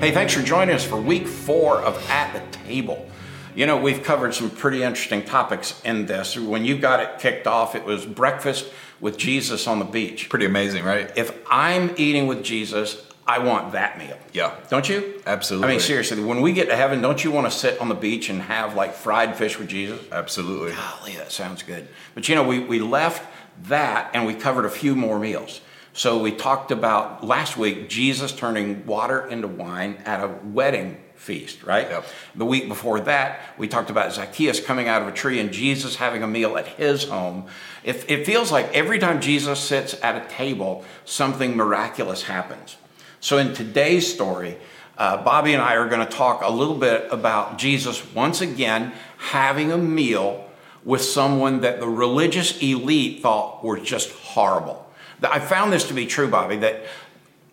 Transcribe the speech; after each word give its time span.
Hey, 0.00 0.10
thanks 0.12 0.34
for 0.34 0.42
joining 0.42 0.74
us 0.74 0.84
for 0.84 1.00
week 1.00 1.26
four 1.26 1.78
of 1.78 1.96
At 2.10 2.32
the 2.32 2.58
Table. 2.58 3.08
You 3.54 3.66
know, 3.66 3.76
we've 3.76 4.02
covered 4.02 4.34
some 4.34 4.50
pretty 4.50 4.82
interesting 4.82 5.24
topics 5.24 5.80
in 5.84 6.06
this. 6.06 6.36
When 6.36 6.64
you 6.64 6.76
got 6.76 7.00
it 7.00 7.18
kicked 7.20 7.46
off, 7.46 7.74
it 7.74 7.84
was 7.84 8.04
breakfast 8.04 8.66
with 9.00 9.16
Jesus 9.16 9.66
on 9.66 9.78
the 9.78 9.84
beach. 9.84 10.28
Pretty 10.28 10.46
amazing, 10.46 10.84
right? 10.84 11.10
If 11.16 11.36
I'm 11.50 11.94
eating 11.96 12.26
with 12.26 12.42
Jesus, 12.42 13.06
I 13.26 13.38
want 13.38 13.72
that 13.72 13.98
meal. 13.98 14.18
Yeah. 14.32 14.54
Don't 14.68 14.88
you? 14.88 15.22
Absolutely. 15.26 15.68
I 15.68 15.70
mean, 15.70 15.80
seriously, 15.80 16.22
when 16.22 16.42
we 16.42 16.52
get 16.52 16.68
to 16.68 16.76
heaven, 16.76 17.00
don't 17.00 17.22
you 17.24 17.30
want 17.30 17.50
to 17.50 17.56
sit 17.56 17.80
on 17.80 17.88
the 17.88 17.94
beach 17.94 18.28
and 18.28 18.42
have 18.42 18.74
like 18.74 18.94
fried 18.94 19.36
fish 19.36 19.58
with 19.58 19.68
Jesus? 19.68 20.00
Absolutely. 20.12 20.72
Golly, 20.72 21.16
that 21.16 21.32
sounds 21.32 21.62
good. 21.62 21.88
But 22.14 22.28
you 22.28 22.34
know, 22.34 22.46
we, 22.46 22.58
we 22.58 22.80
left 22.80 23.26
that 23.68 24.10
and 24.12 24.26
we 24.26 24.34
covered 24.34 24.64
a 24.64 24.70
few 24.70 24.94
more 24.94 25.18
meals. 25.18 25.60
So 25.96 26.18
we 26.18 26.32
talked 26.32 26.72
about 26.72 27.22
last 27.22 27.56
week 27.56 27.88
Jesus 27.88 28.32
turning 28.32 28.84
water 28.84 29.28
into 29.28 29.46
wine 29.46 30.02
at 30.04 30.18
a 30.24 30.26
wedding 30.42 30.96
feast, 31.14 31.62
right? 31.62 31.88
Yep. 31.88 32.06
The 32.34 32.44
week 32.44 32.66
before 32.66 32.98
that, 32.98 33.40
we 33.58 33.68
talked 33.68 33.90
about 33.90 34.12
Zacchaeus 34.12 34.58
coming 34.58 34.88
out 34.88 35.02
of 35.02 35.08
a 35.08 35.12
tree 35.12 35.38
and 35.38 35.52
Jesus 35.52 35.94
having 35.94 36.24
a 36.24 36.26
meal 36.26 36.58
at 36.58 36.66
his 36.66 37.04
home. 37.04 37.46
It, 37.84 38.04
it 38.10 38.26
feels 38.26 38.50
like 38.50 38.74
every 38.74 38.98
time 38.98 39.20
Jesus 39.20 39.60
sits 39.60 39.94
at 40.02 40.20
a 40.20 40.28
table, 40.28 40.84
something 41.04 41.54
miraculous 41.56 42.24
happens. 42.24 42.76
So 43.20 43.38
in 43.38 43.54
today's 43.54 44.12
story, 44.12 44.58
uh, 44.98 45.22
Bobby 45.22 45.52
and 45.52 45.62
I 45.62 45.76
are 45.76 45.88
going 45.88 46.04
to 46.04 46.12
talk 46.12 46.42
a 46.42 46.50
little 46.50 46.76
bit 46.76 47.06
about 47.12 47.56
Jesus 47.56 48.12
once 48.12 48.40
again 48.40 48.92
having 49.16 49.70
a 49.70 49.78
meal 49.78 50.50
with 50.84 51.02
someone 51.02 51.60
that 51.60 51.78
the 51.78 51.88
religious 51.88 52.60
elite 52.60 53.22
thought 53.22 53.62
were 53.62 53.78
just 53.78 54.10
horrible. 54.10 54.83
I 55.24 55.40
found 55.40 55.72
this 55.72 55.88
to 55.88 55.94
be 55.94 56.06
true, 56.06 56.28
Bobby, 56.28 56.56
that 56.58 56.84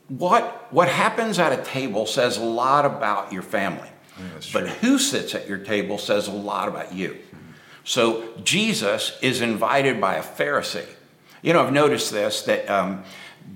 what, 0.07 0.71
what 0.71 0.89
happens 0.89 1.39
at 1.39 1.57
a 1.57 1.63
table 1.63 2.05
says 2.05 2.37
a 2.37 2.43
lot 2.43 2.85
about 2.85 3.31
your 3.31 3.41
family. 3.41 3.89
But 4.53 4.67
who 4.67 4.99
sits 4.99 5.33
at 5.33 5.47
your 5.47 5.57
table 5.57 5.97
says 5.97 6.27
a 6.27 6.31
lot 6.31 6.67
about 6.67 6.93
you. 6.93 7.17
So 7.83 8.27
Jesus 8.43 9.17
is 9.21 9.41
invited 9.41 9.99
by 9.99 10.15
a 10.15 10.23
Pharisee. 10.23 10.85
You 11.41 11.53
know, 11.53 11.63
I've 11.63 11.73
noticed 11.73 12.11
this 12.11 12.43
that, 12.43 12.69
um, 12.69 13.03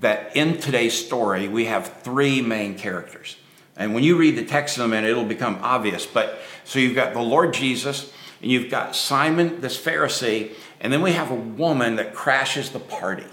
that 0.00 0.34
in 0.36 0.58
today's 0.58 0.94
story, 0.94 1.46
we 1.46 1.66
have 1.66 2.02
three 2.02 2.42
main 2.42 2.76
characters. 2.76 3.36
And 3.76 3.94
when 3.94 4.02
you 4.02 4.16
read 4.16 4.36
the 4.36 4.44
text 4.44 4.78
in 4.78 4.84
a 4.84 4.88
minute, 4.88 5.10
it'll 5.10 5.24
become 5.24 5.58
obvious. 5.62 6.06
But 6.06 6.40
so 6.64 6.78
you've 6.78 6.94
got 6.94 7.12
the 7.12 7.20
Lord 7.20 7.54
Jesus, 7.54 8.12
and 8.42 8.50
you've 8.50 8.70
got 8.70 8.96
Simon, 8.96 9.60
this 9.60 9.80
Pharisee, 9.80 10.52
and 10.80 10.92
then 10.92 11.02
we 11.02 11.12
have 11.12 11.30
a 11.30 11.34
woman 11.34 11.96
that 11.96 12.14
crashes 12.14 12.70
the 12.70 12.80
party. 12.80 13.26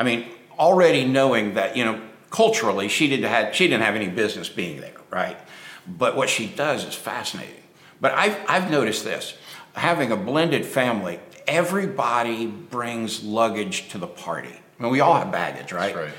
I 0.00 0.02
mean, 0.02 0.26
already 0.58 1.04
knowing 1.04 1.54
that, 1.54 1.76
you 1.76 1.84
know, 1.84 2.00
culturally 2.30 2.88
she 2.88 3.06
didn't 3.06 3.30
have, 3.30 3.54
she 3.54 3.68
didn't 3.68 3.82
have 3.82 3.94
any 3.94 4.08
business 4.08 4.48
being 4.48 4.80
there, 4.80 4.96
right? 5.10 5.36
But 5.86 6.16
what 6.16 6.30
she 6.30 6.46
does 6.46 6.84
is 6.84 6.94
fascinating. 6.94 7.62
But 8.00 8.12
I've, 8.12 8.38
I've 8.48 8.70
noticed 8.70 9.04
this 9.04 9.36
having 9.74 10.10
a 10.10 10.16
blended 10.16 10.64
family, 10.64 11.20
everybody 11.46 12.46
brings 12.46 13.22
luggage 13.22 13.88
to 13.90 13.98
the 13.98 14.06
party. 14.06 14.54
I 14.78 14.82
mean, 14.82 14.90
we 14.90 15.00
all 15.00 15.14
have 15.14 15.30
baggage, 15.30 15.72
right? 15.72 15.94
right. 15.94 16.12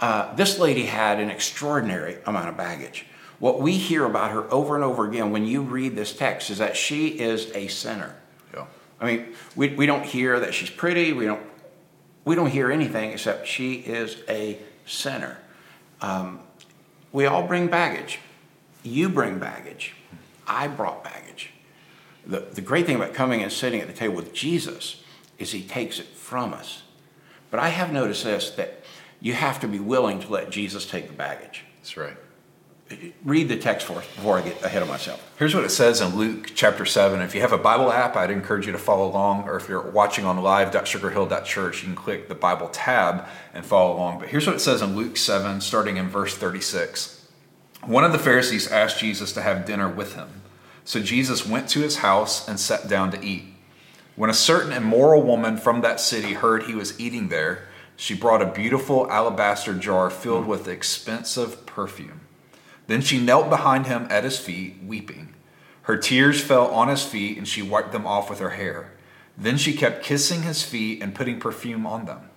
Uh, 0.00 0.34
this 0.34 0.58
lady 0.58 0.84
had 0.84 1.20
an 1.20 1.30
extraordinary 1.30 2.18
amount 2.26 2.48
of 2.48 2.56
baggage. 2.56 3.06
What 3.38 3.60
we 3.60 3.76
hear 3.76 4.04
about 4.04 4.32
her 4.32 4.52
over 4.52 4.74
and 4.74 4.84
over 4.84 5.06
again 5.06 5.30
when 5.30 5.46
you 5.46 5.62
read 5.62 5.94
this 5.94 6.14
text 6.14 6.50
is 6.50 6.58
that 6.58 6.76
she 6.76 7.08
is 7.08 7.50
a 7.54 7.68
sinner. 7.68 8.16
Yeah. 8.52 8.66
I 9.00 9.06
mean, 9.06 9.34
we, 9.56 9.68
we 9.68 9.86
don't 9.86 10.04
hear 10.04 10.40
that 10.40 10.52
she's 10.52 10.70
pretty. 10.70 11.12
We 11.12 11.26
don't 11.26 11.42
we 12.24 12.34
don't 12.34 12.50
hear 12.50 12.70
anything 12.70 13.10
except 13.12 13.46
she 13.46 13.74
is 13.74 14.22
a 14.28 14.58
sinner. 14.86 15.38
Um, 16.00 16.40
we 17.12 17.26
all 17.26 17.46
bring 17.46 17.68
baggage. 17.68 18.20
You 18.82 19.08
bring 19.08 19.38
baggage. 19.38 19.94
I 20.46 20.68
brought 20.68 21.04
baggage. 21.04 21.52
The, 22.26 22.40
the 22.40 22.60
great 22.60 22.86
thing 22.86 22.96
about 22.96 23.14
coming 23.14 23.42
and 23.42 23.52
sitting 23.52 23.80
at 23.80 23.86
the 23.86 23.92
table 23.92 24.16
with 24.16 24.32
Jesus 24.32 25.02
is 25.38 25.52
he 25.52 25.62
takes 25.62 25.98
it 25.98 26.06
from 26.06 26.52
us. 26.52 26.82
But 27.50 27.60
I 27.60 27.68
have 27.68 27.92
noticed 27.92 28.24
this 28.24 28.50
that 28.52 28.84
you 29.20 29.32
have 29.34 29.60
to 29.60 29.68
be 29.68 29.78
willing 29.78 30.20
to 30.20 30.28
let 30.28 30.50
Jesus 30.50 30.86
take 30.86 31.08
the 31.08 31.12
baggage. 31.12 31.64
That's 31.78 31.96
right. 31.96 32.16
Read 33.24 33.48
the 33.48 33.56
text 33.56 33.86
for 33.86 33.98
us 33.98 34.06
before 34.16 34.38
I 34.38 34.42
get 34.42 34.62
ahead 34.64 34.82
of 34.82 34.88
myself. 34.88 35.32
Here's 35.38 35.54
what 35.54 35.62
it 35.62 35.70
says 35.70 36.00
in 36.00 36.16
Luke 36.16 36.50
chapter 36.56 36.84
7. 36.84 37.20
If 37.20 37.36
you 37.36 37.40
have 37.40 37.52
a 37.52 37.58
Bible 37.58 37.92
app, 37.92 38.16
I'd 38.16 38.32
encourage 38.32 38.66
you 38.66 38.72
to 38.72 38.78
follow 38.78 39.08
along. 39.08 39.48
Or 39.48 39.56
if 39.56 39.68
you're 39.68 39.90
watching 39.90 40.24
on 40.24 40.42
live.sugarhill.church, 40.42 41.82
you 41.82 41.86
can 41.86 41.94
click 41.94 42.28
the 42.28 42.34
Bible 42.34 42.68
tab 42.68 43.26
and 43.54 43.64
follow 43.64 43.94
along. 43.94 44.18
But 44.18 44.28
here's 44.28 44.44
what 44.44 44.56
it 44.56 44.60
says 44.60 44.82
in 44.82 44.96
Luke 44.96 45.16
7, 45.16 45.60
starting 45.60 45.98
in 45.98 46.08
verse 46.08 46.36
36. 46.36 47.28
One 47.84 48.02
of 48.02 48.10
the 48.10 48.18
Pharisees 48.18 48.70
asked 48.72 48.98
Jesus 48.98 49.32
to 49.34 49.42
have 49.42 49.66
dinner 49.66 49.88
with 49.88 50.16
him. 50.16 50.42
So 50.84 51.00
Jesus 51.00 51.46
went 51.46 51.68
to 51.70 51.80
his 51.80 51.98
house 51.98 52.48
and 52.48 52.58
sat 52.58 52.88
down 52.88 53.12
to 53.12 53.24
eat. 53.24 53.44
When 54.16 54.30
a 54.30 54.34
certain 54.34 54.72
immoral 54.72 55.22
woman 55.22 55.56
from 55.58 55.80
that 55.82 56.00
city 56.00 56.32
heard 56.32 56.64
he 56.64 56.74
was 56.74 56.98
eating 56.98 57.28
there, 57.28 57.68
she 57.94 58.14
brought 58.14 58.42
a 58.42 58.46
beautiful 58.46 59.08
alabaster 59.10 59.74
jar 59.74 60.10
filled 60.10 60.46
with 60.46 60.66
expensive 60.66 61.66
perfume. 61.66 62.22
Then 62.90 63.02
she 63.02 63.20
knelt 63.20 63.48
behind 63.48 63.86
him 63.86 64.08
at 64.10 64.24
his 64.24 64.36
feet, 64.36 64.78
weeping. 64.84 65.32
Her 65.82 65.96
tears 65.96 66.42
fell 66.42 66.66
on 66.66 66.88
his 66.88 67.04
feet, 67.04 67.38
and 67.38 67.46
she 67.46 67.62
wiped 67.62 67.92
them 67.92 68.04
off 68.04 68.28
with 68.28 68.40
her 68.40 68.50
hair. 68.50 68.90
Then 69.38 69.58
she 69.58 69.74
kept 69.74 70.02
kissing 70.02 70.42
his 70.42 70.64
feet 70.64 71.00
and 71.00 71.14
putting 71.14 71.38
perfume 71.38 71.86
on 71.86 72.06
them. 72.06 72.30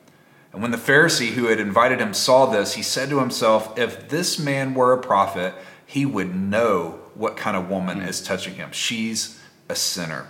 And 0.52 0.62
when 0.62 0.70
the 0.70 0.78
Pharisee 0.78 1.32
who 1.32 1.46
had 1.46 1.60
invited 1.60 2.00
him 2.00 2.14
saw 2.14 2.46
this, 2.46 2.76
he 2.76 2.84
said 2.84 3.10
to 3.10 3.20
himself, 3.20 3.80
If 3.80 4.10
this 4.10 4.38
man 4.38 4.76
were 4.76 4.94
a 4.94 5.02
prophet, 5.02 5.56
he 5.88 6.06
would 6.06 6.36
know 6.36 7.00
what 7.16 7.36
kind 7.36 7.58
of 7.58 7.68
woman 7.68 8.04
is 8.04 8.22
touching 8.22 8.54
him. 8.54 8.72
She's 8.72 9.42
a 9.68 9.76
sinner. 9.76 10.28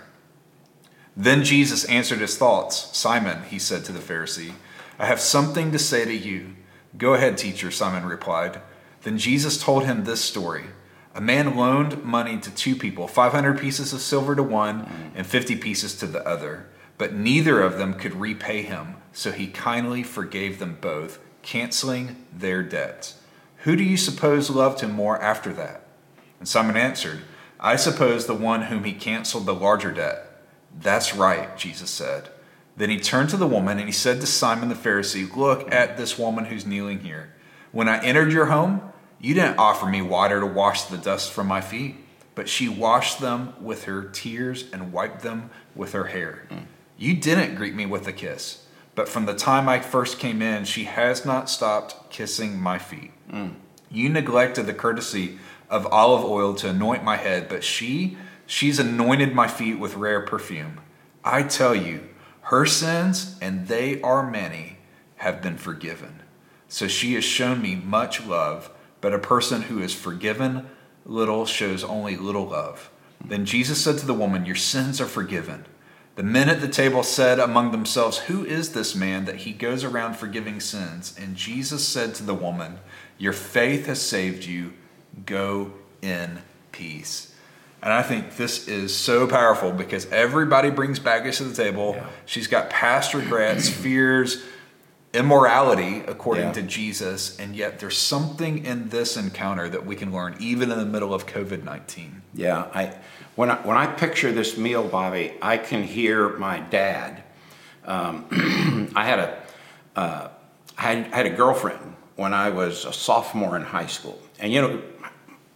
Then 1.14 1.44
Jesus 1.44 1.84
answered 1.84 2.20
his 2.20 2.38
thoughts. 2.38 2.96
Simon, 2.96 3.42
he 3.50 3.58
said 3.58 3.84
to 3.84 3.92
the 3.92 3.98
Pharisee, 3.98 4.54
I 4.98 5.04
have 5.04 5.20
something 5.20 5.70
to 5.72 5.78
say 5.78 6.06
to 6.06 6.16
you. 6.16 6.56
Go 6.96 7.12
ahead, 7.12 7.36
teacher, 7.36 7.70
Simon 7.70 8.06
replied. 8.06 8.62
Then 9.04 9.18
Jesus 9.18 9.62
told 9.62 9.84
him 9.84 10.04
this 10.04 10.22
story. 10.22 10.64
A 11.14 11.20
man 11.20 11.56
loaned 11.56 12.02
money 12.02 12.38
to 12.38 12.50
two 12.50 12.74
people, 12.74 13.06
500 13.06 13.60
pieces 13.60 13.92
of 13.92 14.00
silver 14.00 14.34
to 14.34 14.42
one 14.42 15.12
and 15.14 15.26
50 15.26 15.56
pieces 15.56 15.94
to 15.98 16.06
the 16.06 16.26
other. 16.26 16.66
But 16.96 17.14
neither 17.14 17.62
of 17.62 17.78
them 17.78 17.94
could 17.94 18.14
repay 18.14 18.62
him, 18.62 18.96
so 19.12 19.30
he 19.30 19.46
kindly 19.46 20.02
forgave 20.02 20.58
them 20.58 20.78
both, 20.80 21.20
canceling 21.42 22.24
their 22.32 22.62
debts. 22.62 23.20
Who 23.58 23.76
do 23.76 23.84
you 23.84 23.96
suppose 23.96 24.50
loved 24.50 24.80
him 24.80 24.92
more 24.92 25.20
after 25.20 25.52
that? 25.52 25.86
And 26.40 26.48
Simon 26.48 26.76
answered, 26.76 27.20
I 27.60 27.76
suppose 27.76 28.26
the 28.26 28.34
one 28.34 28.62
whom 28.62 28.84
he 28.84 28.92
canceled 28.92 29.46
the 29.46 29.54
larger 29.54 29.92
debt. 29.92 30.42
That's 30.80 31.14
right, 31.14 31.56
Jesus 31.56 31.90
said. 31.90 32.30
Then 32.76 32.90
he 32.90 32.98
turned 32.98 33.30
to 33.30 33.36
the 33.36 33.46
woman 33.46 33.78
and 33.78 33.86
he 33.86 33.92
said 33.92 34.20
to 34.20 34.26
Simon 34.26 34.68
the 34.68 34.74
Pharisee, 34.74 35.34
Look 35.36 35.72
at 35.72 35.96
this 35.96 36.18
woman 36.18 36.46
who's 36.46 36.66
kneeling 36.66 37.00
here. 37.00 37.34
When 37.70 37.88
I 37.88 38.02
entered 38.02 38.32
your 38.32 38.46
home, 38.46 38.92
you 39.20 39.34
didn't 39.34 39.58
offer 39.58 39.86
me 39.86 40.02
water 40.02 40.40
to 40.40 40.46
wash 40.46 40.82
the 40.84 40.98
dust 40.98 41.32
from 41.32 41.46
my 41.46 41.60
feet, 41.60 41.96
but 42.34 42.48
she 42.48 42.68
washed 42.68 43.20
them 43.20 43.54
with 43.60 43.84
her 43.84 44.02
tears 44.02 44.64
and 44.72 44.92
wiped 44.92 45.22
them 45.22 45.50
with 45.74 45.92
her 45.92 46.06
hair. 46.06 46.46
Mm. 46.50 46.64
You 46.98 47.14
didn't 47.14 47.54
greet 47.54 47.74
me 47.74 47.86
with 47.86 48.06
a 48.06 48.12
kiss, 48.12 48.66
but 48.94 49.08
from 49.08 49.26
the 49.26 49.34
time 49.34 49.68
I 49.68 49.80
first 49.80 50.18
came 50.18 50.42
in, 50.42 50.64
she 50.64 50.84
has 50.84 51.24
not 51.24 51.50
stopped 51.50 52.10
kissing 52.10 52.60
my 52.60 52.78
feet. 52.78 53.12
Mm. 53.30 53.54
You 53.90 54.08
neglected 54.08 54.66
the 54.66 54.74
courtesy 54.74 55.38
of 55.70 55.86
olive 55.86 56.24
oil 56.24 56.54
to 56.54 56.70
anoint 56.70 57.04
my 57.04 57.16
head, 57.16 57.48
but 57.48 57.64
she, 57.64 58.16
she's 58.46 58.78
anointed 58.78 59.34
my 59.34 59.48
feet 59.48 59.78
with 59.78 59.96
rare 59.96 60.20
perfume. 60.20 60.80
I 61.24 61.42
tell 61.42 61.74
you, 61.74 62.08
her 62.42 62.66
sins, 62.66 63.38
and 63.40 63.68
they 63.68 64.00
are 64.02 64.28
many, 64.28 64.78
have 65.16 65.40
been 65.40 65.56
forgiven. 65.56 66.20
So 66.68 66.88
she 66.88 67.14
has 67.14 67.24
shown 67.24 67.62
me 67.62 67.76
much 67.76 68.24
love 68.26 68.70
but 69.04 69.12
a 69.12 69.18
person 69.18 69.60
who 69.60 69.82
is 69.82 69.92
forgiven 69.92 70.66
little 71.04 71.44
shows 71.44 71.84
only 71.84 72.16
little 72.16 72.46
love. 72.46 72.90
Then 73.22 73.44
Jesus 73.44 73.84
said 73.84 73.98
to 73.98 74.06
the 74.06 74.14
woman, 74.14 74.46
Your 74.46 74.54
sins 74.54 74.98
are 74.98 75.06
forgiven. 75.06 75.66
The 76.16 76.22
men 76.22 76.48
at 76.48 76.62
the 76.62 76.68
table 76.68 77.02
said 77.02 77.38
among 77.38 77.70
themselves, 77.70 78.16
Who 78.16 78.46
is 78.46 78.72
this 78.72 78.94
man 78.94 79.26
that 79.26 79.36
he 79.36 79.52
goes 79.52 79.84
around 79.84 80.14
forgiving 80.14 80.58
sins? 80.58 81.14
And 81.20 81.36
Jesus 81.36 81.86
said 81.86 82.14
to 82.14 82.22
the 82.22 82.32
woman, 82.32 82.78
Your 83.18 83.34
faith 83.34 83.84
has 83.88 84.00
saved 84.00 84.46
you. 84.46 84.72
Go 85.26 85.74
in 86.00 86.38
peace. 86.72 87.34
And 87.82 87.92
I 87.92 88.00
think 88.00 88.38
this 88.38 88.66
is 88.68 88.96
so 88.96 89.26
powerful 89.26 89.70
because 89.70 90.06
everybody 90.06 90.70
brings 90.70 90.98
baggage 90.98 91.36
to 91.36 91.44
the 91.44 91.54
table. 91.54 91.92
Yeah. 91.94 92.06
She's 92.24 92.46
got 92.46 92.70
past 92.70 93.12
regrets, 93.12 93.68
fears, 93.68 94.42
immorality 95.14 96.00
according 96.06 96.46
yeah. 96.46 96.52
to 96.52 96.62
Jesus, 96.62 97.38
and 97.38 97.54
yet 97.54 97.78
there's 97.78 97.96
something 97.96 98.64
in 98.64 98.88
this 98.88 99.16
encounter 99.16 99.68
that 99.68 99.86
we 99.86 99.96
can 99.96 100.12
learn 100.12 100.36
even 100.40 100.70
in 100.70 100.78
the 100.78 100.84
middle 100.86 101.14
of 101.14 101.26
COVID 101.26 101.64
nineteen. 101.64 102.22
Yeah, 102.34 102.66
I 102.74 102.96
when 103.36 103.50
I 103.50 103.56
when 103.66 103.76
I 103.76 103.86
picture 103.86 104.32
this 104.32 104.58
meal, 104.58 104.86
Bobby, 104.86 105.32
I 105.40 105.56
can 105.56 105.82
hear 105.82 106.30
my 106.30 106.58
dad. 106.60 107.22
Um, 107.84 108.90
I 108.94 109.04
had 109.04 109.18
a 109.18 109.42
uh, 109.96 110.28
I 110.76 110.82
had, 110.82 111.12
I 111.12 111.16
had 111.16 111.26
a 111.26 111.36
girlfriend 111.36 111.96
when 112.16 112.34
I 112.34 112.50
was 112.50 112.84
a 112.84 112.92
sophomore 112.92 113.56
in 113.56 113.62
high 113.62 113.86
school, 113.86 114.20
and 114.38 114.52
you 114.52 114.60
know 114.60 114.82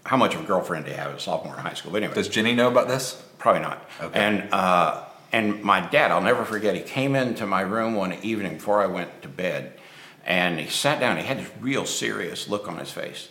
how 0.05 0.17
much 0.17 0.35
of 0.35 0.43
a 0.43 0.45
girlfriend 0.45 0.87
he 0.87 0.93
had 0.93 1.09
as 1.09 1.17
a 1.17 1.21
sophomore 1.21 1.55
in 1.55 1.61
high 1.61 1.75
school. 1.75 1.93
But 1.93 2.03
anyway, 2.03 2.15
Does 2.15 2.29
Jenny 2.29 2.55
know 2.55 2.69
about 2.69 2.89
this? 2.89 3.23
probably 3.39 3.63
not. 3.63 3.89
Okay. 4.01 4.19
And 4.19 4.53
uh, 4.53 5.05
and 5.33 5.63
my 5.63 5.81
dad, 5.81 6.11
I'll 6.11 6.21
never 6.21 6.45
forget. 6.45 6.75
He 6.75 6.81
came 6.81 7.15
into 7.15 7.47
my 7.47 7.61
room 7.61 7.95
one 7.95 8.15
evening 8.23 8.55
before 8.55 8.83
I 8.83 8.87
went 8.87 9.23
to 9.23 9.29
bed, 9.29 9.79
and 10.25 10.59
he 10.59 10.69
sat 10.69 11.01
down. 11.01 11.17
He 11.17 11.25
had 11.25 11.39
this 11.39 11.51
real 11.61 11.85
serious 11.85 12.49
look 12.49 12.69
on 12.69 12.79
his 12.79 12.91
face, 12.91 13.29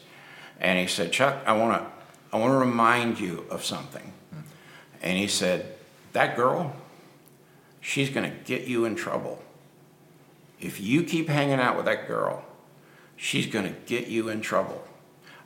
and 0.60 0.80
he 0.80 0.88
said, 0.88 1.12
"Chuck, 1.12 1.42
I 1.46 1.54
want 1.54 1.82
to 1.82 1.92
I 2.36 2.40
want 2.40 2.52
to 2.52 2.58
remind 2.58 3.20
you 3.20 3.46
of 3.50 3.64
something." 3.64 4.14
And 5.02 5.18
he 5.18 5.28
said, 5.28 5.76
"That 6.14 6.36
girl, 6.36 6.76
she's 7.82 8.10
going 8.10 8.30
to 8.30 8.38
get 8.46 8.68
you 8.68 8.86
in 8.86 8.96
trouble. 8.96 9.42
If 10.60 10.80
you 10.80 11.04
keep 11.04 11.30
hanging 11.30 11.60
out 11.60 11.78
with 11.78 11.86
that 11.86 12.08
girl, 12.08 12.44
she's 13.16 13.48
going 13.48 13.66
to 13.66 13.80
get 13.86 14.08
you 14.08 14.30
in 14.30 14.42
trouble." 14.42 14.84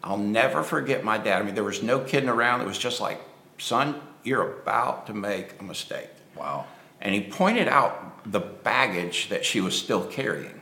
I'll 0.04 0.18
never 0.18 0.64
forget 0.64 1.04
my 1.04 1.18
dad. 1.18 1.42
I 1.42 1.46
mean, 1.46 1.56
there 1.56 1.64
was 1.64 1.84
no 1.84 2.00
kidding 2.00 2.30
around. 2.30 2.62
It 2.62 2.68
was 2.68 2.78
just 2.78 3.00
like, 3.00 3.22
son, 3.58 4.02
you're 4.24 4.60
about 4.62 5.08
to 5.08 5.14
make 5.14 5.60
a 5.60 5.64
mistake. 5.64 6.10
Wow. 6.36 6.66
And 7.00 7.14
he 7.16 7.22
pointed 7.22 7.68
out 7.68 8.32
the 8.32 8.40
baggage 8.40 9.30
that 9.30 9.44
she 9.46 9.62
was 9.62 9.78
still 9.78 10.06
carrying. 10.06 10.62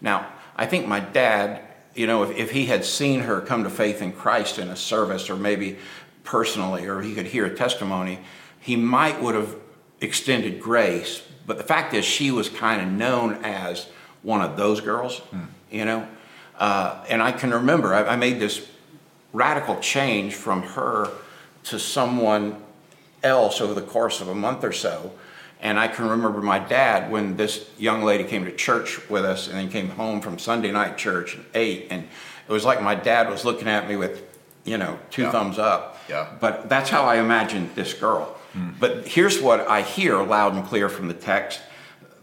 Now, 0.00 0.26
I 0.56 0.66
think 0.66 0.86
my 0.86 1.00
dad, 1.00 1.62
you 1.94 2.06
know, 2.06 2.22
if, 2.24 2.36
if 2.36 2.50
he 2.50 2.66
had 2.66 2.84
seen 2.84 3.20
her 3.20 3.40
come 3.40 3.64
to 3.64 3.70
faith 3.70 4.02
in 4.02 4.12
Christ 4.12 4.58
in 4.58 4.68
a 4.68 4.76
service 4.76 5.30
or 5.30 5.36
maybe 5.36 5.76
personally, 6.24 6.86
or 6.86 7.00
he 7.00 7.14
could 7.14 7.26
hear 7.26 7.46
a 7.46 7.54
testimony, 7.54 8.18
he 8.60 8.76
might 8.76 9.22
would 9.22 9.34
have 9.34 9.56
extended 10.00 10.60
grace. 10.60 11.22
But 11.46 11.58
the 11.58 11.64
fact 11.64 11.94
is, 11.94 12.04
she 12.04 12.30
was 12.30 12.48
kind 12.48 12.82
of 12.82 12.88
known 12.88 13.44
as 13.44 13.88
one 14.22 14.40
of 14.40 14.56
those 14.56 14.80
girls, 14.80 15.22
you 15.70 15.84
know. 15.84 16.06
Uh, 16.58 17.04
and 17.08 17.22
I 17.22 17.32
can 17.32 17.52
remember 17.52 17.94
I, 17.94 18.04
I 18.04 18.16
made 18.16 18.40
this 18.40 18.66
radical 19.32 19.78
change 19.80 20.34
from 20.34 20.62
her 20.62 21.10
to 21.64 21.78
someone 21.78 22.60
else 23.26 23.60
over 23.60 23.74
the 23.74 23.82
course 23.82 24.20
of 24.20 24.28
a 24.28 24.34
month 24.34 24.64
or 24.64 24.72
so. 24.72 25.12
And 25.60 25.78
I 25.78 25.88
can 25.88 26.08
remember 26.08 26.40
my 26.42 26.58
dad 26.58 27.10
when 27.10 27.36
this 27.36 27.70
young 27.78 28.02
lady 28.02 28.24
came 28.24 28.44
to 28.44 28.52
church 28.54 29.08
with 29.08 29.24
us 29.24 29.48
and 29.48 29.56
then 29.56 29.68
came 29.70 29.88
home 29.90 30.20
from 30.20 30.38
Sunday 30.38 30.70
night 30.70 30.98
church 30.98 31.34
and 31.34 31.44
ate. 31.54 31.86
And 31.90 32.06
it 32.48 32.52
was 32.52 32.64
like 32.64 32.82
my 32.82 32.94
dad 32.94 33.30
was 33.30 33.44
looking 33.44 33.66
at 33.68 33.88
me 33.88 33.96
with, 33.96 34.22
you 34.64 34.76
know, 34.76 34.98
two 35.10 35.22
Yeah. 35.22 35.32
thumbs 35.32 35.58
up. 35.58 35.98
Yeah. 36.08 36.26
But 36.40 36.68
that's 36.68 36.90
how 36.90 37.04
I 37.04 37.16
imagined 37.16 37.70
this 37.74 37.92
girl. 37.94 38.32
But 38.80 39.06
here's 39.06 39.38
what 39.38 39.68
I 39.68 39.82
hear 39.82 40.22
loud 40.22 40.54
and 40.54 40.64
clear 40.64 40.88
from 40.88 41.08
the 41.08 41.14
text. 41.14 41.60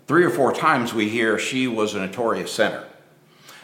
Three 0.07 0.23
or 0.23 0.31
four 0.31 0.51
times 0.51 0.91
we 0.91 1.07
hear 1.09 1.38
she 1.38 1.67
was 1.67 1.94
a 1.94 2.00
notorious 2.00 2.51
sinner. 2.51 2.85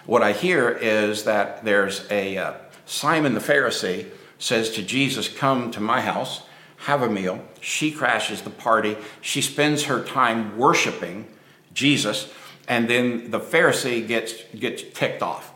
What 0.06 0.22
I 0.22 0.34
hear 0.34 0.70
is 0.70 1.24
that 1.24 1.64
there's 1.66 2.06
a 2.12 2.38
uh, 2.38 2.54
Simon 2.86 3.34
the 3.34 3.40
Pharisee 3.40 4.08
says 4.38 4.70
to 4.72 4.84
Jesus, 4.84 5.28
Come 5.28 5.72
to 5.72 5.80
my 5.80 6.02
house, 6.02 6.42
have 6.80 7.02
a 7.02 7.10
meal. 7.10 7.44
She 7.62 7.92
crashes 7.92 8.42
the 8.42 8.50
party. 8.50 8.98
She 9.22 9.42
spends 9.42 9.86
her 9.86 10.04
time 10.04 10.58
worshiping 10.58 11.28
Jesus, 11.74 12.32
and 12.68 12.90
then 12.90 13.32
the 13.32 13.40
Pharisee 13.40 14.08
gets, 14.08 14.44
gets 14.58 14.84
ticked 14.94 15.22
off. 15.22 15.52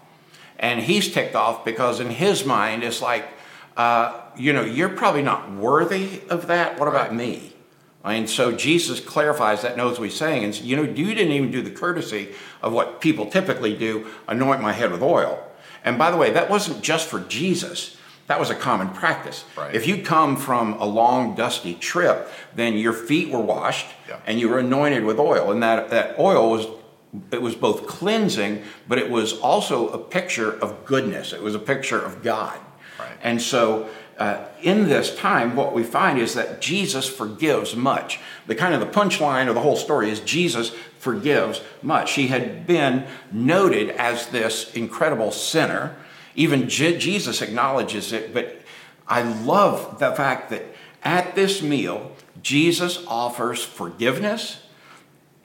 And 0.60 0.82
he's 0.82 1.14
ticked 1.14 1.36
off 1.36 1.66
because 1.66 2.00
in 2.00 2.10
his 2.10 2.46
mind, 2.46 2.84
it's 2.84 3.02
like, 3.02 3.26
uh, 3.76 4.22
you 4.38 4.54
know, 4.54 4.64
you're 4.64 4.90
probably 4.90 5.22
not 5.22 5.52
worthy 5.52 6.22
of 6.30 6.48
that. 6.48 6.80
What 6.80 6.88
about 6.88 7.14
me? 7.14 7.54
And 8.04 8.30
so 8.30 8.52
Jesus 8.52 9.00
clarifies 9.00 9.62
that, 9.62 9.78
knows 9.78 9.98
what 9.98 10.10
he's 10.10 10.18
saying. 10.18 10.44
And, 10.44 10.60
you 10.62 10.76
know, 10.76 10.84
you 10.84 11.16
didn't 11.16 11.32
even 11.32 11.52
do 11.52 11.62
the 11.62 11.72
courtesy 11.72 12.34
of 12.62 12.74
what 12.74 13.00
people 13.00 13.28
typically 13.28 13.76
do 13.76 14.08
anoint 14.28 14.62
my 14.62 14.74
head 14.74 14.92
with 14.92 15.02
oil. 15.02 15.42
And 15.86 15.98
by 15.98 16.12
the 16.12 16.18
way, 16.18 16.32
that 16.32 16.50
wasn't 16.50 16.82
just 16.82 17.08
for 17.08 17.22
Jesus, 17.22 17.98
that 18.28 18.40
was 18.40 18.50
a 18.50 18.56
common 18.56 18.90
practice. 18.90 19.44
Right. 19.58 19.76
If 19.76 19.86
you 19.86 20.02
come 20.02 20.38
from 20.38 20.74
a 20.74 20.86
long, 20.86 21.36
dusty 21.36 21.74
trip, 21.76 22.30
then 22.56 22.78
your 22.78 22.94
feet 22.94 23.30
were 23.30 23.42
washed 23.42 23.88
Yeah. 24.08 24.20
and 24.26 24.40
you 24.40 24.50
were 24.50 24.60
anointed 24.60 25.04
with 25.04 25.20
oil. 25.20 25.52
And 25.52 25.62
that, 25.64 25.90
that 25.90 26.18
oil 26.20 26.50
was. 26.50 26.68
It 27.32 27.44
was 27.44 27.54
both 27.54 27.86
cleansing, 27.86 28.64
but 28.88 28.98
it 28.98 29.08
was 29.12 29.34
also 29.40 29.90
a 29.90 30.00
picture 30.00 30.52
of 30.52 30.84
goodness. 30.84 31.32
It 31.32 31.44
was 31.44 31.54
a 31.54 31.60
picture 31.60 32.00
of 32.02 32.24
God. 32.24 32.58
Right. 32.98 33.12
And 33.22 33.40
so, 33.40 33.88
uh, 34.18 34.46
in 34.64 34.90
this 34.90 35.16
time, 35.16 35.56
what 35.56 35.76
we 35.76 35.84
find 35.84 36.18
is 36.18 36.34
that 36.34 36.60
Jesus 36.60 37.08
forgives 37.08 37.76
much. 37.76 38.20
The 38.48 38.56
kind 38.56 38.74
of 38.74 38.80
the 38.80 38.88
punchline 38.88 39.48
of 39.48 39.54
the 39.54 39.62
whole 39.62 39.76
story 39.76 40.10
is 40.10 40.22
Jesus 40.22 40.72
forgives 40.98 41.62
much. 41.84 42.14
He 42.14 42.28
had 42.30 42.66
been 42.66 43.06
noted 43.32 43.92
as 43.92 44.28
this 44.30 44.74
incredible 44.74 45.32
sinner. 45.32 45.96
Even 46.36 46.68
Je- 46.70 46.98
Jesus 46.98 47.42
acknowledges 47.42 48.12
it, 48.12 48.34
but 48.34 48.62
I 49.08 49.22
love 49.22 50.00
the 50.00 50.12
fact 50.14 50.50
that 50.50 50.64
at 51.04 51.36
this 51.36 51.62
meal, 51.62 52.12
Jesus 52.42 53.04
offers 53.08 53.64
forgiveness, 53.64 54.62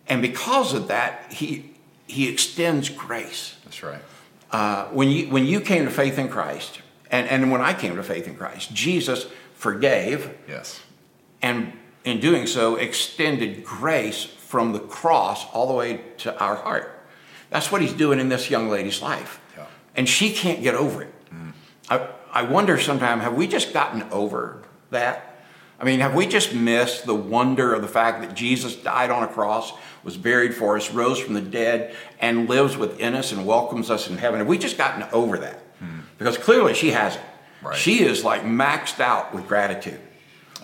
and 0.06 0.22
because 0.22 0.72
of 0.72 0.88
that, 0.88 1.32
he, 1.32 1.70
he 2.06 2.28
extends 2.28 2.88
grace 2.88 3.56
That's 3.64 3.82
right. 3.82 4.00
uh, 4.52 4.86
when 4.86 5.08
you 5.10 5.28
when 5.28 5.44
you 5.44 5.60
came 5.60 5.84
to 5.84 5.90
faith 5.90 6.18
in 6.18 6.28
Christ, 6.28 6.80
and, 7.10 7.28
and 7.28 7.50
when 7.52 7.60
I 7.60 7.74
came 7.74 7.96
to 7.96 8.02
faith 8.02 8.26
in 8.26 8.34
Christ, 8.36 8.72
Jesus 8.72 9.26
forgave, 9.54 10.34
Yes. 10.48 10.80
and 11.42 11.72
in 12.04 12.20
doing 12.20 12.46
so, 12.46 12.76
extended 12.76 13.64
grace 13.64 14.24
from 14.24 14.72
the 14.72 14.78
cross 14.80 15.44
all 15.52 15.66
the 15.66 15.74
way 15.74 16.00
to 16.18 16.38
our 16.38 16.54
heart. 16.54 16.94
That's 17.50 17.70
what 17.70 17.82
he's 17.82 17.92
doing 17.92 18.18
in 18.20 18.28
this 18.30 18.48
young 18.50 18.70
lady's 18.70 19.02
life. 19.02 19.40
And 19.98 20.08
she 20.08 20.32
can't 20.32 20.62
get 20.62 20.74
over 20.76 21.02
it. 21.02 21.12
I, 21.90 22.06
I 22.32 22.42
wonder 22.44 22.78
sometimes 22.78 23.22
have 23.22 23.34
we 23.34 23.48
just 23.48 23.72
gotten 23.72 24.04
over 24.12 24.62
that? 24.90 25.40
I 25.80 25.84
mean, 25.84 26.00
have 26.00 26.14
we 26.14 26.26
just 26.26 26.54
missed 26.54 27.04
the 27.04 27.14
wonder 27.14 27.74
of 27.74 27.82
the 27.82 27.88
fact 27.88 28.20
that 28.22 28.34
Jesus 28.34 28.76
died 28.76 29.10
on 29.10 29.22
a 29.24 29.28
cross, 29.28 29.72
was 30.04 30.16
buried 30.16 30.54
for 30.54 30.76
us, 30.76 30.90
rose 30.92 31.18
from 31.18 31.34
the 31.34 31.40
dead, 31.40 31.94
and 32.20 32.48
lives 32.48 32.76
within 32.76 33.14
us 33.14 33.32
and 33.32 33.44
welcomes 33.44 33.90
us 33.90 34.08
in 34.08 34.18
heaven? 34.18 34.38
Have 34.38 34.46
we 34.48 34.56
just 34.58 34.78
gotten 34.78 35.02
over 35.12 35.36
that? 35.38 35.60
Because 36.16 36.38
clearly 36.38 36.74
she 36.74 36.90
hasn't. 36.92 37.24
Right. 37.62 37.76
She 37.76 38.02
is 38.04 38.24
like 38.24 38.42
maxed 38.42 39.00
out 39.00 39.34
with 39.34 39.48
gratitude. 39.48 40.00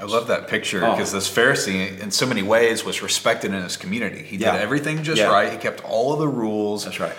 I 0.00 0.04
love 0.04 0.26
that 0.28 0.48
picture 0.48 0.84
Oh. 0.84 0.92
because 0.92 1.12
this 1.12 1.28
Pharisee, 1.32 1.98
in 2.00 2.10
so 2.10 2.26
many 2.26 2.42
ways, 2.42 2.84
was 2.84 3.02
respected 3.02 3.52
in 3.54 3.62
his 3.62 3.76
community. 3.76 4.22
He 4.22 4.36
Yeah. 4.36 4.52
did 4.52 4.62
everything 4.62 5.02
just 5.04 5.18
Yeah. 5.20 5.28
right. 5.28 5.50
He 5.52 5.58
kept 5.58 5.84
all 5.84 6.12
of 6.12 6.18
the 6.20 6.28
rules. 6.28 6.84
That's 6.84 6.98
right. 7.00 7.14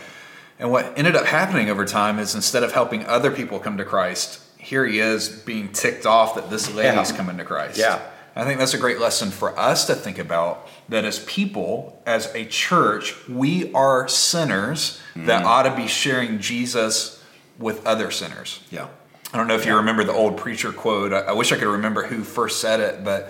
And 0.60 0.72
what 0.72 0.94
ended 0.98 1.16
up 1.16 1.26
happening 1.26 1.70
over 1.70 1.86
time 1.86 2.18
is 2.20 2.34
instead 2.36 2.64
of 2.64 2.72
helping 2.72 3.06
other 3.06 3.30
people 3.32 3.60
come 3.60 3.78
to 3.78 3.86
Christ, 3.86 4.40
here 4.58 4.86
he 4.86 5.00
is 5.00 5.28
being 5.30 5.72
ticked 5.72 6.06
off 6.06 6.36
that 6.36 6.50
this 6.50 6.74
lady's 6.74 7.12
Yeah. 7.12 7.18
coming 7.18 7.38
to 7.38 7.44
Christ. 7.44 7.78
Yeah. 7.78 8.00
I 8.38 8.44
think 8.44 8.60
that's 8.60 8.74
a 8.74 8.78
great 8.78 9.00
lesson 9.00 9.32
for 9.32 9.58
us 9.58 9.86
to 9.88 9.96
think 9.96 10.18
about 10.20 10.68
that 10.90 11.06
as 11.06 11.20
people, 11.20 12.02
as 12.06 12.34
a 12.36 12.46
church, 12.46 13.16
we 13.30 13.72
are 13.74 14.08
sinners 14.08 15.00
that 15.16 15.40
Mm-hmm. 15.40 15.48
ought 15.48 15.64
to 15.64 15.76
be 15.76 15.88
sharing 15.88 16.40
Jesus 16.40 17.22
with 17.60 17.86
other 17.86 18.12
sinners. 18.12 18.60
Yeah. 18.72 18.88
I 19.34 19.38
don't 19.38 19.48
know 19.48 19.56
if 19.56 19.66
you 19.66 19.76
remember 19.76 20.04
the 20.04 20.14
old 20.14 20.38
preacher 20.38 20.72
quote. 20.72 21.12
I, 21.14 21.20
I 21.20 21.32
wish 21.34 21.52
I 21.52 21.58
could 21.58 21.68
remember 21.68 22.04
who 22.06 22.24
first 22.24 22.62
said 22.62 22.80
it, 22.80 23.04
but 23.04 23.30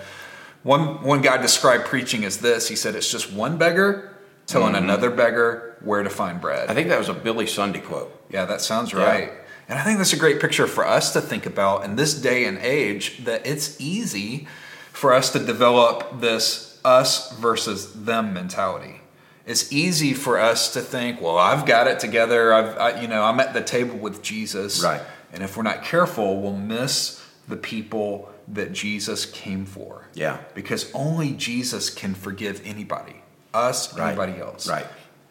one 0.62 1.02
one 1.02 1.22
guy 1.22 1.36
described 1.38 1.86
preaching 1.86 2.24
as 2.24 2.38
this. 2.38 2.68
He 2.68 2.76
said 2.76 2.94
it's 2.94 3.10
just 3.10 3.32
one 3.32 3.56
beggar 3.56 4.16
telling 4.46 4.74
another 4.76 5.10
beggar 5.10 5.65
where 5.82 6.02
to 6.02 6.10
find 6.10 6.40
bread. 6.40 6.68
I 6.70 6.74
think 6.74 6.88
that 6.88 6.98
was 6.98 7.08
a 7.08 7.14
Billy 7.14 7.46
Sunday 7.46 7.80
quote. 7.80 8.12
Yeah, 8.30 8.44
that 8.46 8.60
sounds 8.60 8.92
Yeah. 8.92 9.04
right. 9.04 9.32
And 9.68 9.78
I 9.78 9.82
think 9.82 9.98
that's 9.98 10.12
a 10.12 10.16
great 10.16 10.40
picture 10.40 10.66
for 10.66 10.86
us 10.86 11.12
to 11.14 11.20
think 11.20 11.44
about 11.46 11.84
in 11.84 11.96
this 11.96 12.14
day 12.14 12.44
and 12.44 12.58
age 12.58 13.24
that 13.24 13.44
it's 13.46 13.76
easy 13.80 14.46
for 14.92 15.12
us 15.12 15.30
to 15.32 15.38
develop 15.38 16.20
this 16.20 16.78
us 16.84 17.32
versus 17.32 18.04
them 18.04 18.32
mentality. 18.32 19.00
It's 19.44 19.72
easy 19.72 20.14
for 20.14 20.38
us 20.38 20.72
to 20.74 20.80
think, 20.80 21.20
well, 21.20 21.36
I've 21.36 21.66
got 21.66 21.88
it 21.88 21.98
together. 21.98 22.52
I've, 22.54 22.78
I, 22.78 23.00
you 23.00 23.08
know, 23.08 23.24
I'm 23.24 23.40
at 23.40 23.54
the 23.54 23.60
table 23.60 23.96
with 23.96 24.22
Jesus. 24.22 24.82
Right. 24.82 25.00
And 25.32 25.42
if 25.42 25.56
we're 25.56 25.64
not 25.64 25.82
careful, 25.82 26.40
we'll 26.40 26.52
miss 26.56 27.20
the 27.48 27.56
people 27.56 28.30
that 28.48 28.72
Jesus 28.72 29.26
came 29.26 29.64
for. 29.66 30.06
Yeah. 30.14 30.38
Because 30.54 30.90
only 30.94 31.32
Jesus 31.32 31.90
can 31.90 32.14
forgive 32.14 32.62
anybody, 32.64 33.22
us, 33.52 33.96
Right. 33.96 34.08
anybody 34.08 34.40
else. 34.40 34.68
Right. 34.68 34.86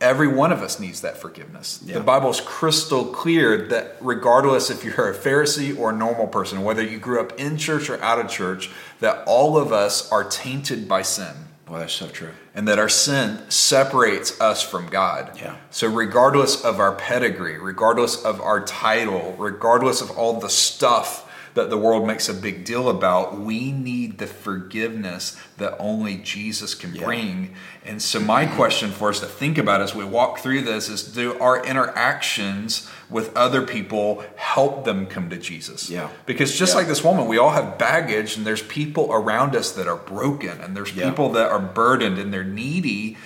Every 0.06 0.28
one 0.28 0.52
of 0.52 0.62
us 0.62 0.80
needs 0.80 1.02
that 1.02 1.18
forgiveness. 1.18 1.82
Yeah. 1.84 1.96
The 1.96 2.04
Bible's 2.04 2.40
crystal 2.40 3.06
clear 3.06 3.68
that 3.70 3.98
regardless 4.00 4.70
if 4.70 4.84
you're 4.84 5.10
a 5.10 5.16
Pharisee 5.16 5.78
or 5.78 5.90
a 5.90 5.96
normal 5.96 6.28
person, 6.28 6.64
whether 6.64 6.84
you 6.84 7.00
grew 7.00 7.20
up 7.20 7.40
in 7.40 7.58
church 7.58 7.90
or 7.90 8.00
out 8.04 8.20
of 8.20 8.30
church, 8.30 8.70
that 9.00 9.24
all 9.26 9.58
of 9.58 9.74
us 9.74 10.12
are 10.12 10.24
tainted 10.24 10.88
by 10.88 11.02
sin 11.02 11.34
Boy, 11.66 11.80
that's 11.80 11.94
so 11.94 12.08
true. 12.08 12.30
and 12.54 12.68
that 12.68 12.78
our 12.78 12.90
sin 12.90 13.40
separates 13.50 14.40
us 14.40 14.62
from 14.62 14.88
God. 14.88 15.32
Yeah. 15.42 15.56
So, 15.72 15.88
regardless 15.88 16.64
of 16.64 16.80
our 16.80 16.94
pedigree, 16.94 17.58
regardless 17.58 18.24
of 18.24 18.40
our 18.40 18.64
title, 18.64 19.36
regardless 19.40 20.00
of 20.02 20.12
all 20.12 20.40
the 20.40 20.50
stuff 20.50 21.25
that 21.56 21.70
the 21.70 21.78
world 21.78 22.06
makes 22.06 22.30
a 22.30 22.34
big 22.34 22.64
deal 22.66 22.88
about. 22.90 23.40
We 23.40 23.72
need 23.72 24.18
the 24.20 24.28
forgiveness 24.28 25.36
that 25.58 25.76
only 25.80 26.18
Jesus 26.18 26.76
can 26.76 26.94
Yeah. 26.94 27.04
bring. 27.06 27.56
And 27.86 28.02
so, 28.02 28.20
my 28.20 28.46
question 28.46 28.92
for 28.92 29.10
us 29.10 29.20
to 29.22 29.26
think 29.26 29.58
about 29.58 29.82
as 29.82 29.96
we 29.96 30.04
walk 30.06 30.40
through 30.40 30.62
this 30.62 30.90
is 30.90 31.02
do 31.04 31.38
our 31.40 31.66
interactions 31.66 32.88
with 33.10 33.36
other 33.38 33.62
people 33.62 34.24
help 34.36 34.86
them 34.86 35.06
come 35.06 35.30
to 35.30 35.38
Jesus? 35.38 35.90
Yeah. 35.90 36.10
Because 36.26 36.58
just 36.58 36.74
Yeah. 36.74 36.80
like 36.80 36.88
this 36.88 37.04
woman, 37.04 37.28
we 37.28 37.38
all 37.38 37.52
have 37.52 37.78
baggage, 37.78 38.38
and 38.38 38.46
there's 38.46 38.62
people 38.64 39.10
around 39.12 39.56
us 39.56 39.72
that 39.72 39.88
are 39.88 39.96
broken, 39.96 40.60
and 40.62 40.76
there's 40.76 40.94
Yeah. 40.94 41.10
people 41.10 41.30
that 41.34 41.50
are 41.52 41.60
burdened 41.60 42.18
and 42.20 42.34
they're 42.34 42.44
needy. 42.44 43.18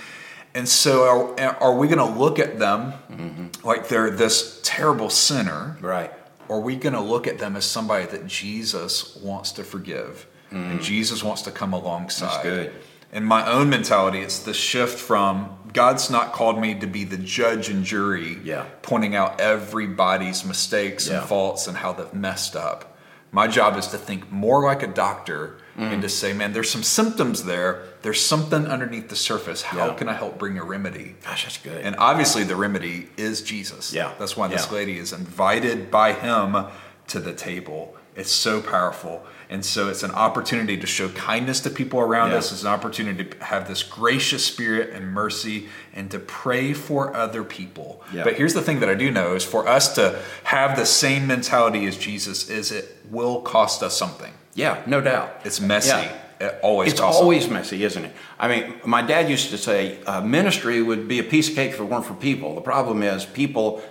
And 0.54 0.68
so, 0.68 1.36
are, 1.38 1.56
are 1.62 1.74
we 1.76 1.88
going 1.88 2.00
to 2.00 2.20
look 2.20 2.40
at 2.40 2.60
them 2.60 2.94
Mm-hmm. 3.12 3.68
like 3.68 3.88
they're 3.88 4.10
this 4.10 4.60
terrible 4.64 5.10
sinner? 5.10 5.78
Right. 5.82 6.12
Are 6.50 6.60
we 6.60 6.76
going 6.76 6.94
to 6.94 7.02
look 7.02 7.28
at 7.28 7.38
them 7.38 7.56
as 7.56 7.66
somebody 7.66 8.06
that 8.08 8.26
Jesus 8.26 9.16
wants 9.18 9.52
to 9.54 9.64
forgive 9.64 10.28
and 10.52 10.82
Jesus 10.82 11.24
wants 11.24 11.44
to 11.44 11.52
come 11.52 11.74
alongside? 11.74 12.28
Mm. 12.28 12.32
That's 12.32 12.44
good. 12.44 12.72
In 13.14 13.24
my 13.24 13.48
own 13.50 13.70
mentality, 13.70 14.20
it's 14.20 14.40
the 14.40 14.54
shift 14.54 14.98
from 15.00 15.56
God's 15.74 16.10
not 16.10 16.34
called 16.34 16.60
me 16.60 16.74
to 16.80 16.88
be 16.88 17.04
the 17.04 17.18
judge 17.18 17.70
and 17.70 17.84
jury, 17.84 18.38
Yeah. 18.44 18.66
pointing 18.82 19.16
out 19.16 19.40
everybody's 19.40 20.44
mistakes 20.44 21.08
Yeah. 21.08 21.20
and 21.20 21.28
faults 21.28 21.68
and 21.68 21.78
how 21.78 21.94
they've 21.94 22.14
messed 22.14 22.56
up. 22.56 22.98
My 23.32 23.46
job 23.48 23.78
is 23.78 23.88
to 23.88 23.98
think 24.00 24.32
more 24.32 24.64
like 24.64 24.82
a 24.82 24.88
doctor 24.88 25.59
Mm. 25.80 25.94
and 25.94 26.02
to 26.02 26.10
say, 26.10 26.34
man, 26.34 26.52
there's 26.52 26.70
some 26.70 26.84
symptoms 26.84 27.46
there. 27.46 27.84
There's 28.02 28.20
something 28.20 28.66
underneath 28.68 29.08
the 29.08 29.16
surface. 29.16 29.62
How 29.62 29.88
Yeah. 29.88 29.94
can 29.94 30.10
I 30.10 30.14
help 30.14 30.38
bring 30.38 30.58
a 30.58 30.64
remedy? 30.64 31.16
Gosh, 31.24 31.44
that's 31.44 31.58
good. 31.58 31.82
And 31.82 31.96
obviously, 31.98 32.44
the 32.44 32.58
remedy 32.58 33.10
is 33.16 33.42
Jesus. 33.42 33.94
Yeah. 33.94 34.12
That's 34.20 34.36
why 34.36 34.50
this 34.50 34.68
Yeah. 34.70 34.76
lady 34.78 34.98
is 34.98 35.14
invited 35.14 35.90
by 35.90 36.12
him 36.14 36.66
to 37.08 37.20
the 37.22 37.32
table. 37.34 37.96
It's 38.16 38.32
so 38.32 38.60
powerful. 38.62 39.26
And 39.50 39.64
so 39.66 39.88
it's 39.88 40.04
an 40.04 40.12
opportunity 40.12 40.76
to 40.78 40.86
show 40.86 41.08
kindness 41.10 41.62
to 41.62 41.70
people 41.70 42.02
around 42.02 42.32
Yeah. 42.32 42.38
us. 42.40 42.52
It's 42.52 42.64
an 42.64 42.68
opportunity 42.68 43.24
to 43.24 43.46
have 43.46 43.68
this 43.70 43.82
gracious 43.82 44.46
spirit 44.46 44.92
and 44.94 45.14
mercy 45.14 45.70
and 45.94 46.12
to 46.12 46.20
pray 46.20 46.74
for 46.74 47.16
other 47.16 47.44
people. 47.46 48.04
Yeah. 48.12 48.26
But 48.26 48.34
here's 48.34 48.54
the 48.54 48.62
thing 48.62 48.82
that 48.82 48.90
I 48.90 48.96
do 48.96 49.10
know 49.12 49.34
is 49.36 49.46
for 49.46 49.66
us 49.68 49.94
to 49.96 50.20
have 50.44 50.76
the 50.76 50.86
same 50.86 51.26
mentality 51.26 51.88
as 51.88 51.96
Jesus 51.96 52.50
is 52.50 52.72
it 52.74 52.98
will 53.10 53.40
cost 53.42 53.82
us 53.82 53.98
something. 53.98 54.34
Yeah, 54.56 54.82
no 54.86 55.02
doubt. 55.02 55.42
It's 55.46 55.60
messy. 55.60 55.90
Yeah. 55.90 56.18
It 56.40 56.60
always 56.64 56.94
It's 56.94 57.02
always 57.02 57.50
messy, 57.50 57.84
isn't 57.84 58.06
it? 58.06 58.16
I 58.40 58.48
mean, 58.48 58.76
my 58.86 59.02
dad 59.02 59.30
used 59.30 59.50
to 59.50 59.58
say 59.58 60.02
uh, 60.04 60.22
ministry 60.22 60.82
would 60.82 61.08
be 61.08 61.20
a 61.20 61.24
piece 61.24 61.50
of 61.50 61.56
cake 61.56 61.72
if 61.72 61.80
it 61.80 61.84
weren't 61.84 62.06
for 62.06 62.14
people. 62.14 62.56
The 62.56 62.62
problem 62.62 63.04
is 63.04 63.26
people. 63.26 63.82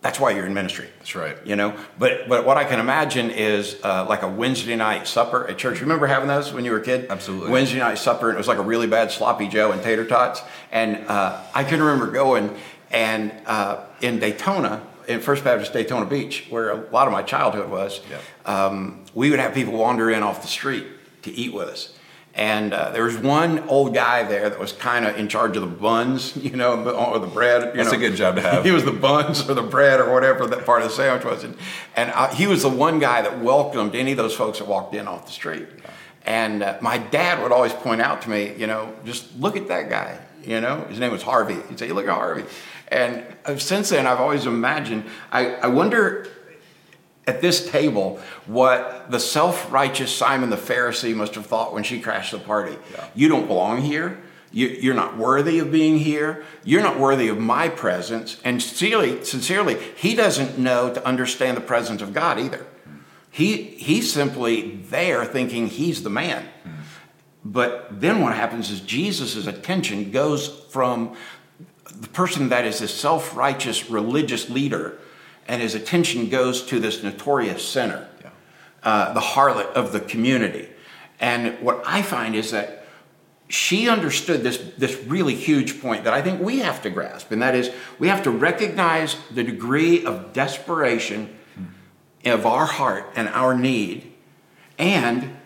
That's 0.00 0.18
why 0.18 0.30
you're 0.30 0.46
in 0.46 0.54
ministry. 0.54 0.88
That's 0.98 1.14
right. 1.14 1.36
You 1.44 1.54
know, 1.54 1.76
but 1.98 2.28
but 2.28 2.44
what 2.44 2.56
I 2.56 2.64
can 2.64 2.80
imagine 2.80 3.30
is 3.30 3.76
uh, 3.84 4.06
like 4.08 4.22
a 4.22 4.28
Wednesday 4.28 4.74
night 4.74 5.06
supper 5.06 5.46
at 5.48 5.56
church. 5.58 5.80
Remember 5.80 6.08
having 6.08 6.26
those 6.26 6.52
when 6.52 6.64
you 6.64 6.72
were 6.72 6.78
a 6.78 6.84
kid? 6.84 7.06
Absolutely. 7.10 7.50
Wednesday 7.50 7.78
night 7.78 7.98
supper, 7.98 8.28
and 8.28 8.36
it 8.36 8.38
was 8.38 8.48
like 8.48 8.58
a 8.58 8.62
really 8.62 8.88
bad 8.88 9.12
sloppy 9.12 9.46
Joe 9.46 9.70
and 9.70 9.80
tater 9.80 10.04
tots. 10.04 10.42
And 10.72 11.06
uh, 11.06 11.40
I 11.54 11.62
can 11.62 11.80
remember 11.80 12.10
going 12.10 12.56
and 12.90 13.32
uh, 13.46 13.84
in 14.00 14.18
Daytona, 14.18 14.82
in 15.08 15.20
First 15.20 15.42
Baptist 15.42 15.72
Daytona 15.72 16.06
Beach, 16.06 16.46
where 16.50 16.70
a 16.70 16.90
lot 16.90 17.06
of 17.08 17.12
my 17.12 17.22
childhood 17.22 17.70
was. 17.70 18.00
Yeah. 18.10 18.20
Um, 18.44 19.04
we 19.14 19.30
would 19.30 19.40
have 19.40 19.54
people 19.54 19.72
wander 19.72 20.10
in 20.10 20.22
off 20.22 20.42
the 20.42 20.48
street 20.48 20.86
to 21.22 21.30
eat 21.32 21.52
with 21.52 21.68
us. 21.68 21.94
And 22.34 22.72
uh, 22.72 22.90
there 22.90 23.02
was 23.02 23.16
one 23.16 23.68
old 23.68 23.94
guy 23.94 24.22
there 24.22 24.48
that 24.48 24.60
was 24.60 24.72
kind 24.72 25.04
of 25.04 25.18
in 25.18 25.26
charge 25.26 25.56
of 25.56 25.62
the 25.62 25.76
buns, 25.76 26.36
you 26.36 26.56
know, 26.56 26.88
or 26.88 27.18
the 27.18 27.26
bread. 27.26 27.74
You 27.74 27.82
That's 27.82 27.90
know. 27.90 27.98
a 27.98 28.00
good 28.00 28.14
job 28.14 28.36
to 28.36 28.42
have. 28.48 28.64
He 28.64 28.70
was 28.70 28.84
the 28.84 28.92
buns 28.92 29.48
or 29.48 29.54
the 29.54 29.62
bread 29.62 29.98
or 29.98 30.12
whatever 30.12 30.46
that 30.46 30.64
part 30.64 30.82
of 30.82 30.88
the 30.88 30.94
sandwich 30.94 31.24
was. 31.24 31.42
And, 31.42 31.56
and 31.96 32.10
uh, 32.12 32.28
he 32.28 32.46
was 32.46 32.62
the 32.62 32.68
one 32.68 33.00
guy 33.00 33.22
that 33.22 33.40
welcomed 33.40 33.96
any 33.96 34.12
of 34.12 34.18
those 34.18 34.34
folks 34.34 34.58
that 34.58 34.68
walked 34.68 34.94
in 34.94 35.08
off 35.08 35.26
the 35.26 35.32
street. 35.32 35.66
And 36.24 36.62
uh, 36.62 36.78
my 36.80 36.98
dad 36.98 37.42
would 37.42 37.50
always 37.50 37.72
point 37.72 38.02
out 38.02 38.22
to 38.22 38.30
me, 38.30 38.54
you 38.56 38.66
know, 38.66 38.94
just 39.04 39.34
look 39.36 39.56
at 39.56 39.68
that 39.68 39.88
guy. 39.88 40.20
You 40.44 40.60
know, 40.60 40.82
his 40.84 41.00
name 41.00 41.10
was 41.10 41.22
Harvey. 41.22 41.56
He'd 41.68 41.78
say, 41.78 41.90
look 41.90 42.06
at 42.06 42.14
Harvey. 42.14 42.44
And 42.90 43.24
uh, 43.44 43.56
since 43.58 43.90
then, 43.90 44.06
I've 44.06 44.20
always 44.20 44.46
imagined, 44.46 45.04
I, 45.30 45.54
I 45.54 45.66
wonder 45.68 46.26
at 47.26 47.42
this 47.42 47.70
table 47.70 48.20
what 48.46 49.10
the 49.10 49.20
self-righteous 49.20 50.14
Simon 50.14 50.48
the 50.48 50.56
Pharisee 50.56 51.14
must 51.14 51.34
have 51.34 51.46
thought 51.46 51.74
when 51.74 51.82
she 51.82 52.00
crashed 52.00 52.32
the 52.32 52.38
party. 52.38 52.76
Yeah. 52.92 53.06
You 53.14 53.28
don't 53.28 53.46
belong 53.46 53.82
here. 53.82 54.18
You, 54.50 54.68
you're 54.68 54.94
not 54.94 55.18
worthy 55.18 55.58
of 55.58 55.70
being 55.70 55.98
here. 55.98 56.42
You're 56.64 56.82
not 56.82 56.98
worthy 56.98 57.28
of 57.28 57.38
my 57.38 57.68
presence. 57.68 58.40
And 58.42 58.62
sincerely, 58.62 59.22
sincerely, 59.22 59.78
he 59.96 60.14
doesn't 60.14 60.58
know 60.58 60.94
to 60.94 61.06
understand 61.06 61.58
the 61.58 61.60
presence 61.62 62.00
of 62.00 62.14
God 62.14 62.38
either. 62.38 62.66
He 63.30 63.62
he's 63.62 64.10
simply 64.10 64.76
there 64.88 65.26
thinking 65.26 65.66
he's 65.66 66.02
the 66.02 66.10
man. 66.10 66.48
But 67.44 68.00
then 68.00 68.20
what 68.20 68.34
happens 68.34 68.70
is 68.70 68.80
Jesus' 68.80 69.46
attention 69.46 70.10
goes 70.10 70.48
from 70.70 71.14
the 72.00 72.08
person 72.08 72.48
that 72.50 72.64
is 72.64 72.80
a 72.80 72.88
self 72.88 73.36
righteous 73.36 73.90
religious 73.90 74.48
leader, 74.48 74.98
and 75.46 75.60
his 75.62 75.74
attention 75.74 76.28
goes 76.28 76.62
to 76.66 76.78
this 76.78 77.02
notorious 77.02 77.66
sinner, 77.66 78.08
Yeah. 78.22 78.30
uh, 78.82 79.12
the 79.12 79.20
harlot 79.20 79.72
of 79.72 79.92
the 79.92 80.00
community. 80.00 80.68
And 81.20 81.58
what 81.60 81.82
I 81.84 82.02
find 82.02 82.34
is 82.36 82.52
that 82.52 82.86
she 83.48 83.88
understood 83.88 84.42
this, 84.42 84.58
this 84.76 85.02
really 85.06 85.34
huge 85.34 85.80
point 85.80 86.04
that 86.04 86.12
I 86.12 86.20
think 86.20 86.40
we 86.40 86.58
have 86.58 86.82
to 86.82 86.90
grasp, 86.90 87.32
and 87.32 87.42
that 87.42 87.54
is 87.54 87.70
we 87.98 88.08
have 88.08 88.22
to 88.24 88.30
recognize 88.30 89.16
the 89.30 89.42
degree 89.42 90.04
of 90.04 90.32
desperation 90.32 91.34
of 92.24 92.44
our 92.44 92.66
heart 92.66 93.10
and 93.16 93.28
our 93.28 93.56
need 93.56 94.12
and 94.76 95.36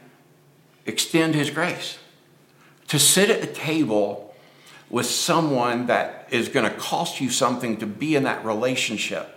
extend 0.85 1.35
his 1.35 1.49
grace. 1.49 1.99
To 2.89 2.99
sit 2.99 3.31
at 3.31 3.41
the 3.41 3.47
table 3.47 4.35
with 4.91 5.07
someone 5.07 5.87
that 5.87 6.22
is 6.33 6.49
going 6.49 6.69
to 6.69 6.77
cost 6.77 7.21
you 7.21 7.31
something 7.31 7.77
to 7.77 7.87
be 7.87 8.17
in 8.17 8.25
that 8.25 8.45
relationship, 8.45 9.37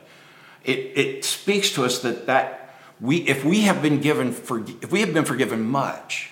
it, 0.64 0.80
it 0.96 1.26
speaks 1.26 1.72
to 1.72 1.84
us 1.84 2.00
that, 2.00 2.26
that 2.26 2.76
we, 3.00 3.18
if 3.28 3.44
we 3.44 3.62
have 3.62 3.82
been 3.82 4.00
given, 4.00 4.32
for, 4.32 4.64
if 4.82 4.92
we 4.92 5.02
have 5.02 5.14
been 5.14 5.26
forgiven 5.26 5.64
much, 5.64 6.32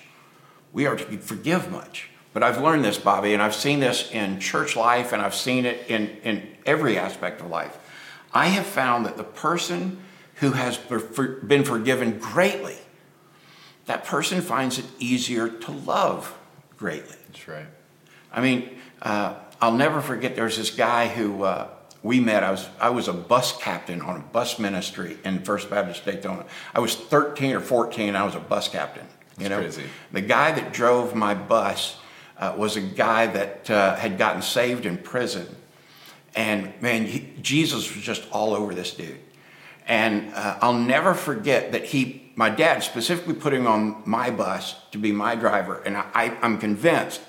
we 0.72 0.86
are 0.86 0.96
to 0.96 1.18
forgive 1.18 1.70
much. 1.70 2.08
But 2.32 2.42
I've 2.42 2.60
learned 2.60 2.84
this, 2.84 2.98
Bobby, 2.98 3.32
and 3.32 3.42
I've 3.42 3.54
seen 3.54 3.78
this 3.78 4.10
in 4.10 4.40
church 4.40 4.74
life 4.74 5.12
and 5.12 5.22
I've 5.22 5.36
seen 5.36 5.66
it 5.66 5.88
in, 5.88 6.08
in 6.24 6.48
every 6.66 6.98
aspect 6.98 7.40
of 7.40 7.48
life. 7.48 7.78
I 8.32 8.46
have 8.46 8.66
found 8.66 9.06
that 9.06 9.16
the 9.16 9.24
person 9.24 10.00
who 10.36 10.52
has 10.52 10.76
been 10.76 11.62
forgiven 11.62 12.18
greatly, 12.18 12.76
that 13.86 14.04
person 14.04 14.40
finds 14.40 14.78
it 14.80 14.86
easier 14.98 15.48
to 15.48 15.70
love 15.70 16.36
greatly. 16.76 17.14
That's 17.28 17.46
right. 17.46 17.66
I 18.32 18.40
mean, 18.40 18.70
uh, 19.00 19.36
I'll 19.60 19.72
never 19.72 20.00
forget. 20.00 20.34
There 20.34 20.44
was 20.44 20.56
this 20.56 20.70
guy 20.70 21.08
who 21.08 21.42
uh, 21.44 21.68
we 22.02 22.20
met. 22.20 22.42
I 22.42 22.50
was 22.50 22.68
I 22.80 22.90
was 22.90 23.08
a 23.08 23.12
bus 23.12 23.56
captain 23.56 24.00
on 24.00 24.16
a 24.16 24.20
bus 24.20 24.58
ministry 24.58 25.16
in 25.24 25.42
First 25.42 25.70
Baptist 25.70 26.04
Daytona. 26.04 26.44
I 26.74 26.80
was 26.80 26.94
13 26.94 27.56
or 27.56 27.60
14. 27.60 28.14
I 28.16 28.24
was 28.24 28.34
a 28.34 28.40
bus 28.40 28.68
captain. 28.68 29.06
You 29.38 29.48
That's 29.48 29.50
know, 29.50 29.60
crazy. 29.60 29.90
the 30.12 30.20
guy 30.20 30.52
that 30.52 30.72
drove 30.72 31.14
my 31.14 31.34
bus 31.34 31.98
uh, 32.38 32.54
was 32.56 32.76
a 32.76 32.80
guy 32.80 33.26
that 33.26 33.70
uh, 33.70 33.96
had 33.96 34.18
gotten 34.18 34.42
saved 34.42 34.86
in 34.86 34.98
prison, 34.98 35.46
and 36.36 36.72
man, 36.80 37.06
he, 37.06 37.32
Jesus 37.42 37.94
was 37.94 38.04
just 38.04 38.24
all 38.30 38.54
over 38.54 38.74
this 38.74 38.92
dude. 38.94 39.18
And 39.86 40.32
uh, 40.34 40.58
I'll 40.62 40.78
never 40.78 41.14
forget 41.14 41.72
that 41.72 41.84
he, 41.84 42.32
my 42.36 42.48
dad 42.48 42.82
specifically 42.82 43.34
put 43.34 43.52
him 43.52 43.66
on 43.66 44.02
my 44.06 44.30
bus 44.30 44.76
to 44.92 44.98
be 44.98 45.12
my 45.12 45.34
driver. 45.34 45.82
And 45.84 45.96
I, 45.96 46.06
I, 46.14 46.38
I'm 46.40 46.58
convinced 46.58 47.20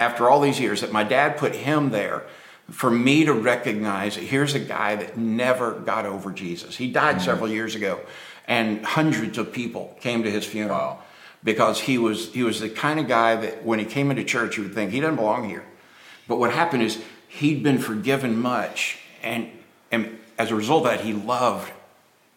after 0.00 0.28
all 0.28 0.40
these 0.40 0.58
years 0.58 0.80
that 0.80 0.90
my 0.90 1.04
dad 1.04 1.36
put 1.36 1.54
him 1.54 1.90
there 1.90 2.24
for 2.70 2.90
me 2.90 3.24
to 3.24 3.32
recognize 3.32 4.14
that 4.14 4.24
here's 4.24 4.54
a 4.54 4.60
guy 4.60 4.96
that 4.96 5.18
never 5.18 5.72
got 5.72 6.06
over 6.06 6.32
Jesus. 6.32 6.76
He 6.76 6.90
died 6.90 7.16
mm-hmm. 7.16 7.24
several 7.24 7.50
years 7.50 7.74
ago, 7.74 8.00
and 8.48 8.84
hundreds 8.84 9.38
of 9.38 9.52
people 9.52 9.96
came 10.00 10.22
to 10.22 10.30
his 10.30 10.44
funeral 10.46 10.78
Wow. 10.78 11.02
because 11.44 11.80
he 11.80 11.98
was, 11.98 12.32
he 12.32 12.42
was 12.42 12.60
the 12.60 12.70
kind 12.70 12.98
of 12.98 13.06
guy 13.06 13.36
that 13.36 13.64
when 13.64 13.78
he 13.78 13.84
came 13.84 14.10
into 14.10 14.24
church, 14.24 14.56
you 14.56 14.62
would 14.64 14.74
think 14.74 14.90
he 14.90 15.00
doesn't 15.00 15.16
belong 15.16 15.48
here. 15.48 15.64
But 16.26 16.38
what 16.38 16.52
happened 16.52 16.82
is 16.82 17.02
he'd 17.28 17.62
been 17.62 17.78
forgiven 17.78 18.40
much, 18.40 18.98
and, 19.22 19.50
and 19.92 20.18
as 20.38 20.50
a 20.50 20.54
result 20.54 20.86
of 20.86 20.92
that, 20.92 21.04
he 21.04 21.12
loved 21.12 21.70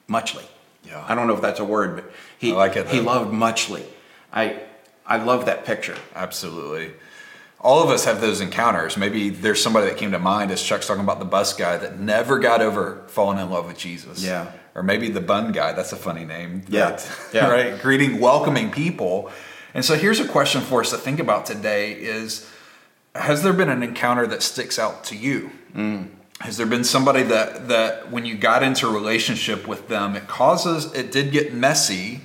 muchly. 0.08 0.44
Yeah. 0.84 1.04
I 1.08 1.16
don't 1.16 1.28
know 1.28 1.36
if 1.36 1.42
that's 1.42 1.60
a 1.60 1.66
word, 1.66 1.96
but 1.96 2.12
he 2.38 2.52
like 2.52 2.76
it, 2.76 2.88
he 2.90 3.00
loved 3.00 3.32
muchly. 3.32 3.86
I 4.34 4.60
I 5.06 5.18
love 5.18 5.46
that 5.46 5.66
picture. 5.66 5.98
Absolutely. 6.16 6.94
All 7.64 7.82
of 7.82 7.90
us 7.90 8.04
have 8.06 8.20
those 8.22 8.42
encounters. 8.42 8.98
Maybe 8.98 9.30
there's 9.30 9.64
somebody 9.64 9.88
that 9.88 9.98
came 9.98 10.12
to 10.12 10.20
mind 10.20 10.52
as 10.52 10.62
Chuck's 10.62 10.86
talking 10.86 11.04
about 11.04 11.20
the 11.20 11.26
bus 11.26 11.54
guy 11.54 11.78
that 11.78 11.98
never 12.00 12.38
got 12.40 12.62
over 12.62 13.04
falling 13.08 13.40
in 13.40 13.50
love 13.50 13.68
with 13.68 13.78
Jesus. 13.78 14.22
Yeah. 14.24 14.52
Or 14.76 14.84
maybe 14.84 15.10
the 15.10 15.22
bun 15.22 15.54
guy. 15.54 15.72
That's 15.72 15.94
a 15.94 15.96
funny 15.96 16.26
name. 16.26 16.64
Yeah. 16.68 16.90
That- 16.92 17.10
Yeah. 17.34 17.50
right. 17.50 17.82
Greeting, 17.82 18.20
welcoming 18.20 18.70
people. 18.70 19.32
And 19.74 19.84
so 19.86 19.96
here's 19.96 20.20
a 20.20 20.28
question 20.28 20.62
for 20.62 20.82
us 20.82 20.90
to 20.92 20.98
think 20.98 21.20
about 21.20 21.46
today 21.46 21.94
is 21.94 22.50
has 23.16 23.44
there 23.44 23.54
been 23.54 23.70
an 23.70 23.82
encounter 23.84 24.28
that 24.28 24.44
sticks 24.44 24.78
out 24.78 25.04
to 25.06 25.16
you? 25.16 25.52
Mm. 25.76 26.10
Has 26.42 26.58
there 26.58 26.66
been 26.66 26.84
somebody 26.84 27.24
that 27.24 27.70
that 27.70 28.12
when 28.12 28.26
you 28.26 28.36
got 28.36 28.62
into 28.64 28.88
a 28.88 28.92
relationship 28.92 29.68
with 29.68 29.88
them, 29.88 30.16
it 30.18 30.28
causes 30.28 30.92
it 30.94 31.12
did 31.12 31.32
get 31.32 31.54
messy, 31.54 32.22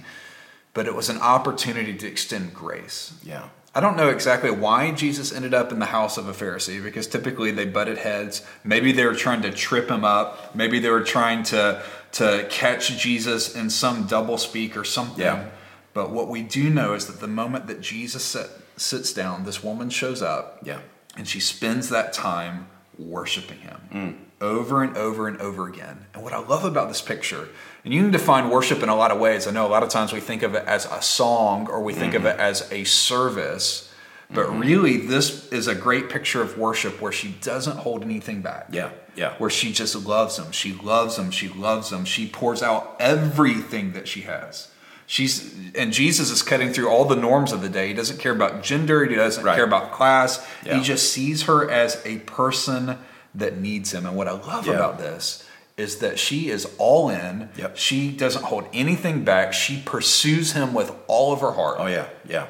but 0.74 0.86
it 0.86 0.94
was 0.94 1.08
an 1.08 1.18
opportunity 1.18 1.94
to 1.96 2.06
extend 2.08 2.52
grace. 2.54 3.12
Yeah. 3.22 3.50
I 3.74 3.80
don't 3.80 3.96
know 3.96 4.08
exactly 4.08 4.50
why 4.50 4.90
Jesus 4.92 5.32
ended 5.32 5.54
up 5.54 5.72
in 5.72 5.78
the 5.78 5.86
house 5.86 6.16
of 6.16 6.26
a 6.28 6.32
Pharisee 6.32 6.82
because 6.82 7.06
typically 7.06 7.50
they 7.50 7.66
butted 7.66 7.98
heads. 7.98 8.44
Maybe 8.64 8.92
they 8.92 9.04
were 9.04 9.14
trying 9.14 9.42
to 9.42 9.50
trip 9.52 9.90
him 9.90 10.04
up. 10.04 10.54
Maybe 10.54 10.78
they 10.78 10.90
were 10.90 11.02
trying 11.02 11.42
to 11.44 11.82
to 12.12 12.46
catch 12.50 12.96
Jesus 12.98 13.54
in 13.54 13.68
some 13.68 14.06
double 14.06 14.38
speak 14.38 14.76
or 14.76 14.84
something. 14.84 15.24
Yeah. 15.24 15.50
But 15.92 16.10
what 16.10 16.28
we 16.28 16.42
do 16.42 16.70
know 16.70 16.94
is 16.94 17.06
that 17.06 17.20
the 17.20 17.28
moment 17.28 17.66
that 17.66 17.80
Jesus 17.80 18.24
sit, 18.24 18.48
sits 18.76 19.12
down, 19.12 19.44
this 19.44 19.62
woman 19.62 19.90
shows 19.90 20.22
up 20.22 20.58
Yeah. 20.62 20.78
and 21.16 21.28
she 21.28 21.40
spends 21.40 21.88
that 21.90 22.12
time 22.12 22.68
worshiping 22.98 23.58
him 23.58 23.80
mm. 23.92 24.16
Over 24.40 24.82
and 24.82 24.96
over 24.96 25.26
and 25.26 25.40
over 25.40 25.66
again. 25.66 26.06
And 26.14 26.22
what 26.22 26.32
I 26.32 26.38
love 26.38 26.64
about 26.64 26.88
this 26.88 27.02
picture, 27.02 27.48
and 27.84 27.92
you 27.92 28.02
can 28.02 28.10
define 28.10 28.50
worship 28.50 28.82
in 28.82 28.88
a 28.88 28.96
lot 28.96 29.10
of 29.10 29.18
ways. 29.18 29.46
I 29.46 29.50
know 29.50 29.66
a 29.66 29.68
lot 29.68 29.82
of 29.82 29.88
times 29.88 30.12
we 30.12 30.20
think 30.20 30.42
of 30.42 30.54
it 30.54 30.64
as 30.66 30.86
a 30.86 31.02
song 31.02 31.68
or 31.68 31.82
we 31.82 31.92
think 31.92 32.14
of 32.14 32.24
it 32.24 32.38
as 32.38 32.70
a 32.72 32.84
service, 32.84 33.92
but 34.30 34.46
mm-hmm. 34.46 34.60
really 34.60 34.96
this 34.98 35.48
is 35.50 35.66
a 35.66 35.74
great 35.74 36.08
picture 36.08 36.42
of 36.42 36.58
worship 36.58 37.00
where 37.00 37.12
she 37.12 37.32
doesn't 37.40 37.78
hold 37.78 38.02
anything 38.02 38.42
back. 38.42 38.68
Yeah. 38.70 38.90
Yeah. 39.16 39.34
Where 39.38 39.50
she 39.50 39.72
just 39.72 39.96
loves 39.96 40.38
him. 40.38 40.52
She 40.52 40.72
loves 40.72 41.18
him. 41.18 41.30
She 41.30 41.48
loves 41.48 41.90
him. 41.90 42.04
She 42.04 42.28
pours 42.28 42.62
out 42.62 42.96
everything 43.00 43.92
that 43.92 44.06
she 44.06 44.20
has. 44.22 44.68
She's 45.06 45.56
and 45.74 45.90
Jesus 45.90 46.30
is 46.30 46.42
cutting 46.42 46.72
through 46.72 46.90
all 46.90 47.06
the 47.06 47.16
norms 47.16 47.50
of 47.50 47.62
the 47.62 47.70
day. 47.70 47.88
He 47.88 47.94
doesn't 47.94 48.20
care 48.20 48.32
about 48.32 48.62
gender. 48.62 49.06
He 49.06 49.16
doesn't 49.16 49.42
Right. 49.42 49.56
care 49.56 49.64
about 49.64 49.90
class. 49.90 50.46
Yeah. 50.64 50.76
He 50.76 50.84
just 50.84 51.10
sees 51.10 51.44
her 51.44 51.68
as 51.68 52.00
a 52.04 52.18
person 52.18 52.98
that 53.34 53.58
needs 53.58 53.92
him. 53.92 54.06
And 54.06 54.16
what 54.16 54.28
I 54.28 54.32
love 54.32 54.66
Yeah. 54.66 54.74
about 54.74 54.98
this 54.98 55.44
is 55.76 55.98
that 55.98 56.18
she 56.18 56.50
is 56.50 56.66
all 56.78 57.08
in. 57.08 57.50
Yep. 57.56 57.76
She 57.76 58.10
doesn't 58.10 58.44
hold 58.44 58.66
anything 58.72 59.24
back. 59.24 59.52
She 59.52 59.80
pursues 59.84 60.52
him 60.52 60.74
with 60.74 60.92
all 61.06 61.32
of 61.32 61.40
her 61.40 61.52
heart. 61.52 61.76
Oh 61.78 61.86
yeah. 61.86 62.06
Yeah. 62.28 62.46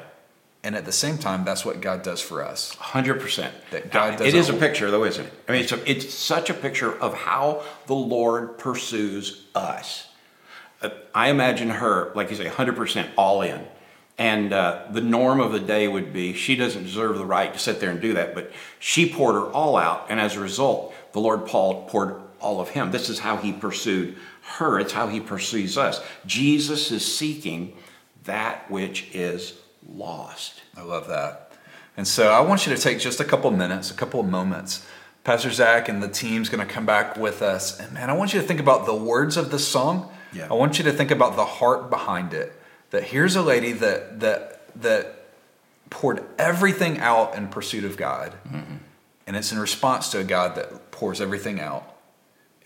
And 0.63 0.75
at 0.75 0.83
the 0.83 0.91
same 0.91 1.17
time, 1.17 1.45
that's 1.45 1.63
what 1.63 1.79
God 1.79 2.01
does 2.03 2.19
for 2.21 2.43
us. 2.43 2.73
Hundred 2.75 3.21
percent. 3.21 3.53
That 3.71 3.91
God 3.91 4.19
It 4.19 4.33
is 4.35 4.49
a 4.49 4.53
picture, 4.53 4.91
though, 4.91 5.05
isn't 5.05 5.25
it? 5.25 5.33
I 5.47 5.51
mean, 5.53 5.61
it's 5.61 5.71
a, 5.71 5.89
it's 5.89 6.13
such 6.13 6.49
a 6.49 6.53
picture 6.53 6.91
of 6.99 7.13
how 7.13 7.63
the 7.87 7.95
Lord 7.95 8.57
pursues 8.57 9.45
us. 9.55 10.07
Uh, 10.81 10.89
I 11.15 11.29
imagine 11.29 11.69
her, 11.69 12.11
like 12.13 12.29
you 12.29 12.35
say, 12.35 12.47
hundred 12.47 12.75
percent 12.75 13.09
all 13.17 13.41
in, 13.41 13.65
and 14.19 14.51
uh, 14.51 14.83
the 14.91 15.01
norm 15.01 15.39
of 15.39 15.53
the 15.53 15.61
day 15.61 15.87
would 15.87 16.11
be 16.11 16.33
she 16.33 16.57
doesn't 16.57 16.83
deserve 16.83 17.17
the 17.17 17.25
right 17.25 17.53
to 17.53 17.57
sit 17.57 17.79
there 17.79 17.89
and 17.89 18.01
do 18.01 18.13
that, 18.13 18.35
but 18.35 18.51
she 18.77 19.09
poured 19.09 19.35
her 19.35 19.45
all 19.45 19.77
out, 19.77 20.07
and 20.09 20.19
as 20.19 20.35
a 20.35 20.41
result, 20.41 20.93
the 21.13 21.21
Lord 21.21 21.47
Paul 21.47 21.87
poured 21.87 22.21
all 22.41 22.59
of 22.59 22.69
him. 22.69 22.91
This 22.91 23.09
is 23.09 23.19
how 23.19 23.37
he 23.37 23.53
pursued 23.53 24.17
her. 24.41 24.77
It's 24.77 24.91
how 24.91 25.07
he 25.07 25.21
pursues 25.21 25.77
us. 25.77 26.01
Jesus 26.25 26.91
is 26.91 27.03
seeking 27.05 27.77
that 28.25 28.69
which 28.69 29.07
is 29.13 29.57
lost. 29.87 30.61
I 30.75 30.81
love 30.81 31.07
that. 31.07 31.53
And 31.95 32.07
so 32.07 32.31
I 32.31 32.41
want 32.41 32.67
you 32.67 32.75
to 32.75 32.81
take 32.81 32.99
just 32.99 33.21
a 33.21 33.25
couple 33.25 33.49
minutes, 33.51 33.89
a 33.89 33.93
couple 33.93 34.19
of 34.19 34.27
moments. 34.27 34.85
Pastor 35.23 35.51
Zach 35.51 35.87
and 35.87 36.03
the 36.03 36.09
team's 36.09 36.49
going 36.49 36.65
to 36.65 36.71
come 36.71 36.85
back 36.85 37.15
with 37.15 37.41
us. 37.41 37.79
And 37.79 37.93
man, 37.93 38.09
I 38.09 38.13
want 38.13 38.33
you 38.33 38.41
to 38.41 38.45
think 38.45 38.59
about 38.59 38.85
the 38.85 38.95
words 38.95 39.37
of 39.37 39.49
this 39.49 39.67
song. 39.67 40.11
Yeah. 40.33 40.47
I 40.49 40.53
want 40.53 40.77
you 40.77 40.83
to 40.85 40.91
think 40.91 41.11
about 41.11 41.35
the 41.35 41.45
heart 41.45 41.89
behind 41.89 42.33
it. 42.33 42.58
That 42.91 43.03
here's 43.03 43.35
a 43.35 43.41
lady 43.41 43.71
that 43.73 44.19
that 44.19 44.81
that 44.81 45.15
poured 45.89 46.23
everything 46.37 46.99
out 46.99 47.35
in 47.35 47.47
pursuit 47.47 47.83
of 47.83 47.97
God. 47.97 48.33
Mm-hmm. 48.47 48.77
And 49.27 49.35
it's 49.35 49.51
in 49.51 49.59
response 49.59 50.09
to 50.09 50.19
a 50.19 50.23
God 50.23 50.55
that 50.55 50.91
pours 50.91 51.21
everything 51.21 51.59
out 51.59 51.95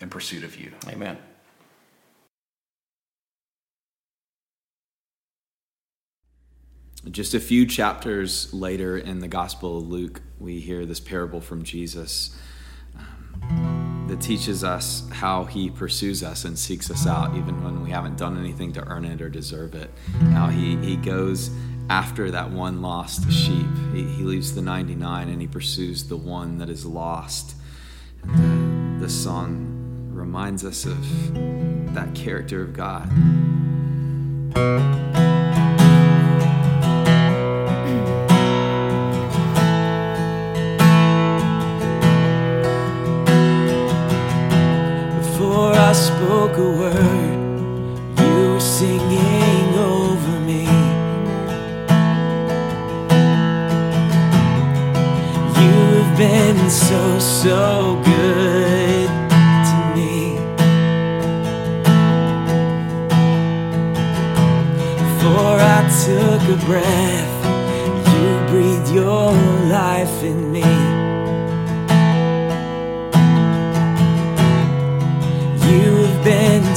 in 0.00 0.08
pursuit 0.08 0.44
of 0.44 0.58
you. 0.58 0.72
Amen. 0.88 1.18
Just 7.10 7.34
a 7.34 7.40
few 7.40 7.66
chapters 7.66 8.52
later 8.54 8.96
in 8.96 9.18
the 9.18 9.28
Gospel 9.28 9.76
of 9.76 9.86
Luke, 9.86 10.22
we 10.38 10.60
hear 10.60 10.86
this 10.86 11.00
parable 11.00 11.42
from 11.42 11.62
Jesus 11.62 12.34
that 14.06 14.20
teaches 14.20 14.62
us 14.62 15.08
how 15.10 15.44
he 15.44 15.70
pursues 15.70 16.22
us 16.22 16.44
and 16.44 16.58
seeks 16.58 16.90
us 16.90 17.06
out, 17.06 17.34
even 17.36 17.62
when 17.64 17.82
we 17.82 17.90
haven't 17.90 18.16
done 18.16 18.38
anything 18.38 18.72
to 18.72 18.86
earn 18.86 19.04
it 19.04 19.22
or 19.22 19.28
deserve 19.28 19.74
it. 19.74 19.90
How 20.32 20.48
he, 20.48 20.76
he 20.76 20.96
goes 20.96 21.50
after 21.88 22.30
that 22.30 22.50
one 22.50 22.82
lost 22.82 23.30
sheep. 23.30 23.66
He, 23.92 24.04
he 24.04 24.22
leaves 24.22 24.54
the 24.54 24.62
99 24.62 25.28
and 25.28 25.40
he 25.40 25.46
pursues 25.46 26.04
the 26.04 26.16
one 26.16 26.58
that 26.58 26.68
is 26.68 26.84
lost. 26.84 27.56
And 28.22 28.98
uh, 28.98 29.02
this 29.02 29.22
song 29.22 30.10
reminds 30.12 30.64
us 30.64 30.84
of 30.84 31.34
that 31.94 32.14
character 32.14 32.62
of 32.62 32.72
God. 32.72 33.10
Before 45.64 45.80
I 45.80 45.92
spoke 45.94 46.56
a 46.58 46.70
word, 46.82 48.18
you 48.20 48.52
were 48.52 48.60
singing 48.60 49.74
over 49.78 50.40
me. 50.40 50.64
You 55.58 55.74
have 55.96 56.18
been 56.18 56.68
so, 56.68 57.18
so 57.18 57.98
good 58.04 59.08
to 59.68 59.76
me. 59.96 60.36
Before 64.98 65.58
I 65.76 65.80
took 66.04 66.42
a 66.56 66.66
breath, 66.66 67.36
you 68.12 68.28
breathed 68.50 68.90
your 68.90 69.32
life 69.70 70.22
in 70.22 70.52
me. 70.52 70.73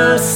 give 0.00 0.29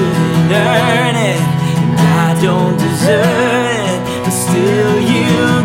didn't 0.00 0.52
earn 0.52 1.16
it, 1.16 1.40
and 1.40 2.10
I 2.26 2.40
don't 2.40 2.76
deserve 2.76 3.24
it, 3.86 4.24
but 4.24 4.30
still 4.30 5.00
you. 5.00 5.59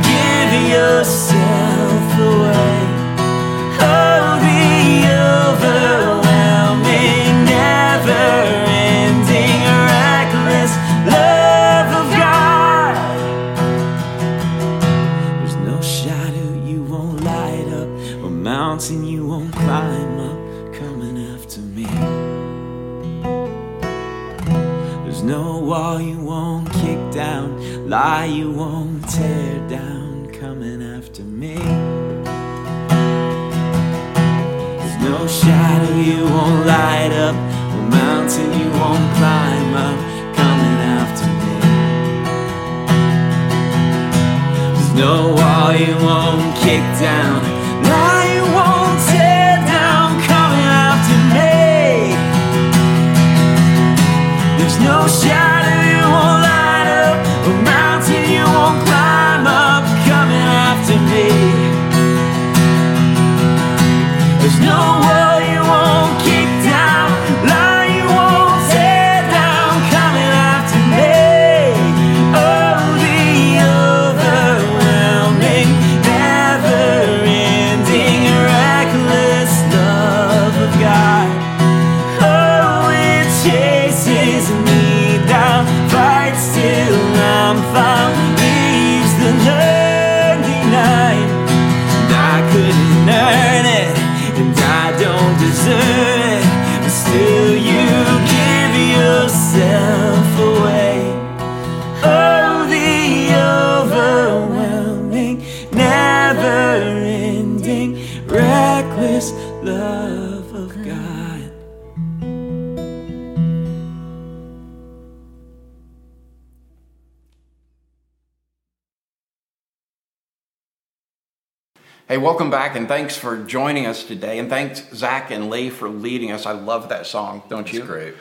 Hey, 122.07 122.19
welcome 122.19 122.51
back, 122.51 122.75
and 122.75 122.87
thanks 122.87 123.17
for 123.17 123.35
joining 123.43 123.87
us 123.87 124.03
today. 124.03 124.37
And 124.37 124.47
thanks, 124.47 124.83
Zach 124.93 125.31
and 125.31 125.49
Lee, 125.49 125.71
for 125.71 125.89
leading 125.89 126.31
us. 126.31 126.45
I 126.45 126.51
love 126.51 126.89
that 126.89 127.07
song, 127.07 127.41
don't 127.49 127.71
you? 127.73 127.81
Great. 127.81 128.13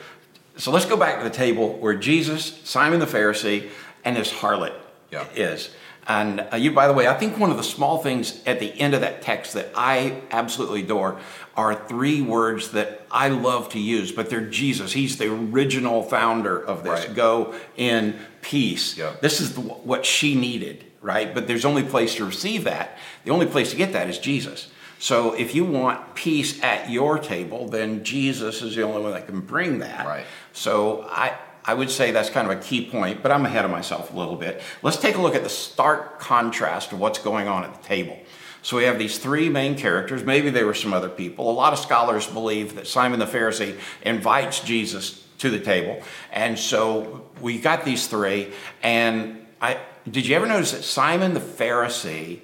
So 0.57 0.71
let's 0.71 0.85
go 0.85 0.97
back 0.97 1.19
to 1.19 1.23
the 1.23 1.29
table 1.35 1.73
where 1.77 1.93
Jesus, 1.93 2.59
Simon 2.63 2.99
the 2.99 3.05
Pharisee, 3.05 3.69
and 4.03 4.17
his 4.17 4.31
harlot 4.31 4.73
Yeah. 5.11 5.25
is. 5.35 5.69
And 6.07 6.47
uh, 6.51 6.55
you, 6.55 6.71
by 6.71 6.87
the 6.87 6.93
way, 6.93 7.07
I 7.07 7.13
think 7.15 7.37
one 7.37 7.51
of 7.51 7.57
the 7.57 7.63
small 7.63 7.99
things 7.99 8.41
at 8.47 8.59
the 8.59 8.73
end 8.79 8.95
of 8.95 9.01
that 9.01 9.21
text 9.21 9.53
that 9.53 9.69
I 9.75 10.21
absolutely 10.31 10.81
adore 10.83 11.19
are 11.55 11.75
three 11.87 12.21
words 12.21 12.71
that 12.71 13.05
I 13.11 13.29
love 13.29 13.69
to 13.69 13.79
use, 13.79 14.11
but 14.11 14.29
they're 14.31 14.47
Jesus. 14.49 14.93
He's 14.93 15.17
the 15.17 15.31
original 15.31 16.01
founder 16.01 16.59
of 16.59 16.83
this. 16.83 17.05
Right. 17.07 17.15
Go 17.15 17.53
in 17.77 18.19
peace. 18.41 18.97
Yeah. 18.97 19.13
This 19.21 19.41
is 19.41 19.53
the, 19.55 19.61
what 19.61 20.05
she 20.05 20.33
needed, 20.35 20.84
right? 21.05 21.33
But 21.35 21.47
there's 21.47 21.65
only 21.65 21.83
place 21.83 22.15
to 22.15 22.25
receive 22.25 22.63
that. 22.63 22.97
The 23.25 23.31
only 23.31 23.45
place 23.45 23.69
to 23.69 23.77
get 23.77 23.93
that 23.93 24.09
is 24.09 24.17
Jesus. 24.17 24.69
So 24.97 25.33
if 25.33 25.53
you 25.53 25.63
want 25.63 26.15
peace 26.15 26.61
at 26.63 26.89
your 26.89 27.19
table, 27.19 27.67
then 27.67 28.03
Jesus 28.03 28.63
is 28.63 28.75
the 28.75 28.81
only 28.81 29.03
one 29.03 29.11
that 29.11 29.27
can 29.27 29.41
bring 29.41 29.79
that. 29.79 30.05
Right. 30.05 30.25
So 30.51 31.05
I, 31.11 31.37
I 31.63 31.75
would 31.75 31.91
say 31.91 32.09
that's 32.09 32.31
kind 32.31 32.49
of 32.49 32.57
a 32.57 32.61
key 32.61 32.89
point, 32.89 33.21
but 33.21 33.31
I'm 33.31 33.45
ahead 33.45 33.65
of 33.65 33.71
myself 33.71 34.11
a 34.11 34.17
little 34.17 34.35
bit. 34.35 34.63
Let's 34.81 34.97
take 34.97 35.15
a 35.15 35.21
look 35.21 35.35
at 35.35 35.43
the 35.43 35.49
stark 35.49 36.19
contrast 36.19 36.91
of 36.91 36.99
what's 36.99 37.19
going 37.19 37.47
on 37.47 37.63
at 37.63 37.79
the 37.79 37.87
table. 37.87 38.17
So 38.63 38.77
we 38.77 38.85
have 38.85 38.97
these 38.97 39.19
three 39.19 39.47
main 39.47 39.77
characters. 39.77 40.23
Maybe 40.23 40.49
there 40.49 40.65
were 40.65 40.73
some 40.73 40.91
other 40.91 41.09
people. 41.09 41.51
A 41.51 41.53
lot 41.53 41.71
of 41.71 41.77
scholars 41.77 42.25
believe 42.25 42.73
that 42.75 42.87
Simon 42.87 43.19
the 43.19 43.27
Pharisee 43.27 43.77
invites 44.01 44.61
Jesus 44.61 45.23
to 45.37 45.51
the 45.51 45.59
table. 45.59 46.01
And 46.31 46.57
so 46.57 47.29
we 47.41 47.59
got 47.59 47.85
these 47.85 48.07
three. 48.07 48.53
And 48.81 49.45
I 49.61 49.77
did 50.09 50.27
you 50.27 50.35
ever 50.35 50.45
notice 50.45 50.71
that 50.71 50.83
Simon 50.83 51.33
the 51.33 51.39
Pharisee, 51.39 52.39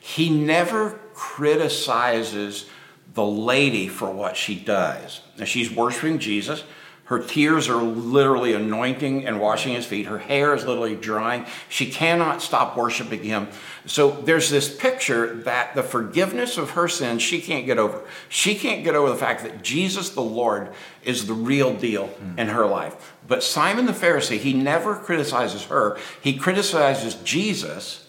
he 0.00 0.30
never 0.30 0.98
criticizes 1.14 2.68
the 3.14 3.24
lady 3.24 3.88
for 3.88 4.10
what 4.10 4.36
she 4.36 4.54
does. 4.54 5.22
Now 5.38 5.46
she's 5.46 5.70
worshiping 5.70 6.18
Jesus. 6.18 6.62
Her 7.06 7.20
tears 7.20 7.68
are 7.68 7.80
literally 7.80 8.52
anointing 8.52 9.26
and 9.26 9.40
washing 9.40 9.74
his 9.74 9.86
feet. 9.86 10.06
Her 10.06 10.18
hair 10.18 10.54
is 10.54 10.64
literally 10.64 10.96
drying. 10.96 11.46
She 11.68 11.88
cannot 11.88 12.42
stop 12.42 12.76
worshiping 12.76 13.22
him. 13.22 13.46
So 13.86 14.10
there's 14.10 14.50
this 14.50 14.74
picture 14.74 15.34
that 15.44 15.76
the 15.76 15.84
forgiveness 15.84 16.58
of 16.58 16.70
her 16.70 16.88
sins 16.88 17.22
she 17.22 17.40
can't 17.40 17.64
get 17.64 17.78
over. 17.78 18.02
She 18.28 18.56
can't 18.56 18.82
get 18.82 18.96
over 18.96 19.08
the 19.08 19.16
fact 19.16 19.44
that 19.44 19.62
Jesus 19.62 20.10
the 20.10 20.20
Lord 20.20 20.72
is 21.04 21.26
the 21.26 21.32
real 21.32 21.74
deal 21.74 22.08
hmm. 22.08 22.40
in 22.40 22.48
her 22.48 22.66
life. 22.66 23.14
But 23.28 23.44
Simon 23.44 23.86
the 23.86 23.92
Pharisee, 23.92 24.38
he 24.38 24.52
never 24.52 24.96
criticizes 24.96 25.64
her. 25.66 25.96
He 26.20 26.36
criticizes 26.36 27.14
Jesus 27.16 28.08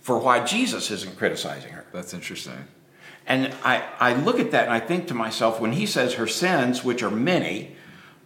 for 0.00 0.18
why 0.18 0.44
Jesus 0.44 0.90
isn't 0.90 1.16
criticizing 1.16 1.70
her. 1.70 1.86
That's 1.92 2.12
interesting. 2.12 2.66
And 3.26 3.54
I, 3.64 3.84
I 4.00 4.14
look 4.14 4.40
at 4.40 4.50
that 4.50 4.64
and 4.64 4.72
I 4.72 4.80
think 4.80 5.08
to 5.08 5.14
myself, 5.14 5.60
when 5.60 5.72
he 5.72 5.86
says 5.86 6.14
her 6.14 6.26
sins, 6.26 6.82
which 6.82 7.02
are 7.02 7.10
many, 7.10 7.76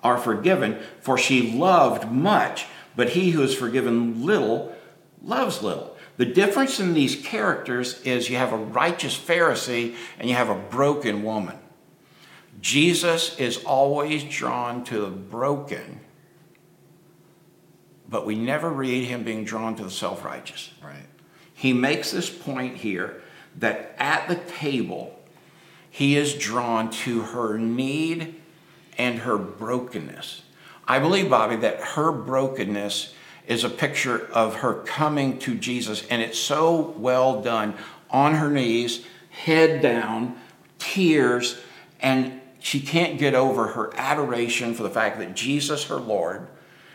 are 0.03 0.19
forgiven, 0.19 0.79
for 1.01 1.19
she 1.19 1.53
loved 1.53 2.11
much, 2.11 2.67
but 2.95 3.11
he 3.11 3.31
who 3.31 3.43
is 3.43 3.55
forgiven 3.55 4.25
little 4.25 4.75
loves 5.23 5.63
little. 5.63 5.97
The 6.17 6.25
difference 6.25 6.81
in 6.81 6.95
these 6.95 7.17
characters 7.17 8.01
is 8.03 8.31
you 8.31 8.37
have 8.37 8.53
a 8.53 8.57
righteous 8.57 9.19
Pharisee 9.19 9.95
and 10.19 10.29
you 10.29 10.35
have 10.35 10.49
a 10.49 10.55
broken 10.55 11.23
woman. 11.23 11.59
Jesus 12.61 13.39
is 13.39 13.63
always 13.65 14.25
drawn 14.25 14.83
to 14.85 15.01
the 15.01 15.11
broken, 15.11 16.01
but 18.09 18.25
we 18.25 18.35
never 18.35 18.71
read 18.71 19.05
him 19.05 19.25
being 19.25 19.45
drawn 19.45 19.77
to 19.77 19.85
the 19.85 19.91
self 19.91 20.25
righteous. 20.25 20.73
Right. 20.83 21.07
He 21.53 21.75
makes 21.75 22.11
this 22.13 22.31
point 22.31 22.79
here 22.79 23.23
that 23.59 23.95
at 23.99 24.29
the 24.29 24.37
table, 24.37 25.19
he 25.91 26.17
is 26.17 26.35
drawn 26.35 26.91
to 26.91 27.23
her 27.23 27.59
need 27.59 28.35
and 28.99 29.21
her 29.21 29.39
brokenness. 29.39 30.43
I 30.87 30.99
believe, 30.99 31.31
Bobby, 31.31 31.57
that 31.57 31.81
her 31.81 32.13
brokenness 32.13 33.15
is 33.47 33.65
a 33.65 33.71
picture 33.71 34.27
of 34.33 34.57
her 34.57 34.75
coming 34.75 35.39
to 35.39 35.55
Jesus, 35.55 36.07
and 36.09 36.21
it's 36.21 36.39
so 36.39 36.95
well 36.97 37.43
done 37.43 37.75
on 38.11 38.35
her 38.35 38.51
knees, 38.51 39.05
head 39.31 39.83
down, 39.83 40.37
tears, 40.79 41.59
and 42.01 42.41
she 42.59 42.81
can't 42.81 43.19
get 43.19 43.35
over 43.35 43.69
her 43.69 43.93
adoration 43.97 44.75
for 44.75 44.83
the 44.83 44.91
fact 44.91 45.19
that 45.19 45.35
Jesus, 45.35 45.85
her 45.85 45.97
Lord, 45.97 46.49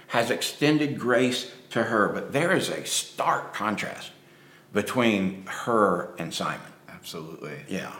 has 0.07 0.29
extended 0.29 0.99
grace 0.99 1.51
to 1.71 1.83
her. 1.83 2.09
But 2.09 2.33
there 2.33 2.51
is 2.51 2.69
a 2.69 2.85
stark 2.85 3.53
contrast 3.53 4.11
between 4.73 5.45
her 5.47 6.13
and 6.17 6.33
Simon. 6.33 6.61
Absolutely. 6.89 7.57
Yeah. 7.67 7.93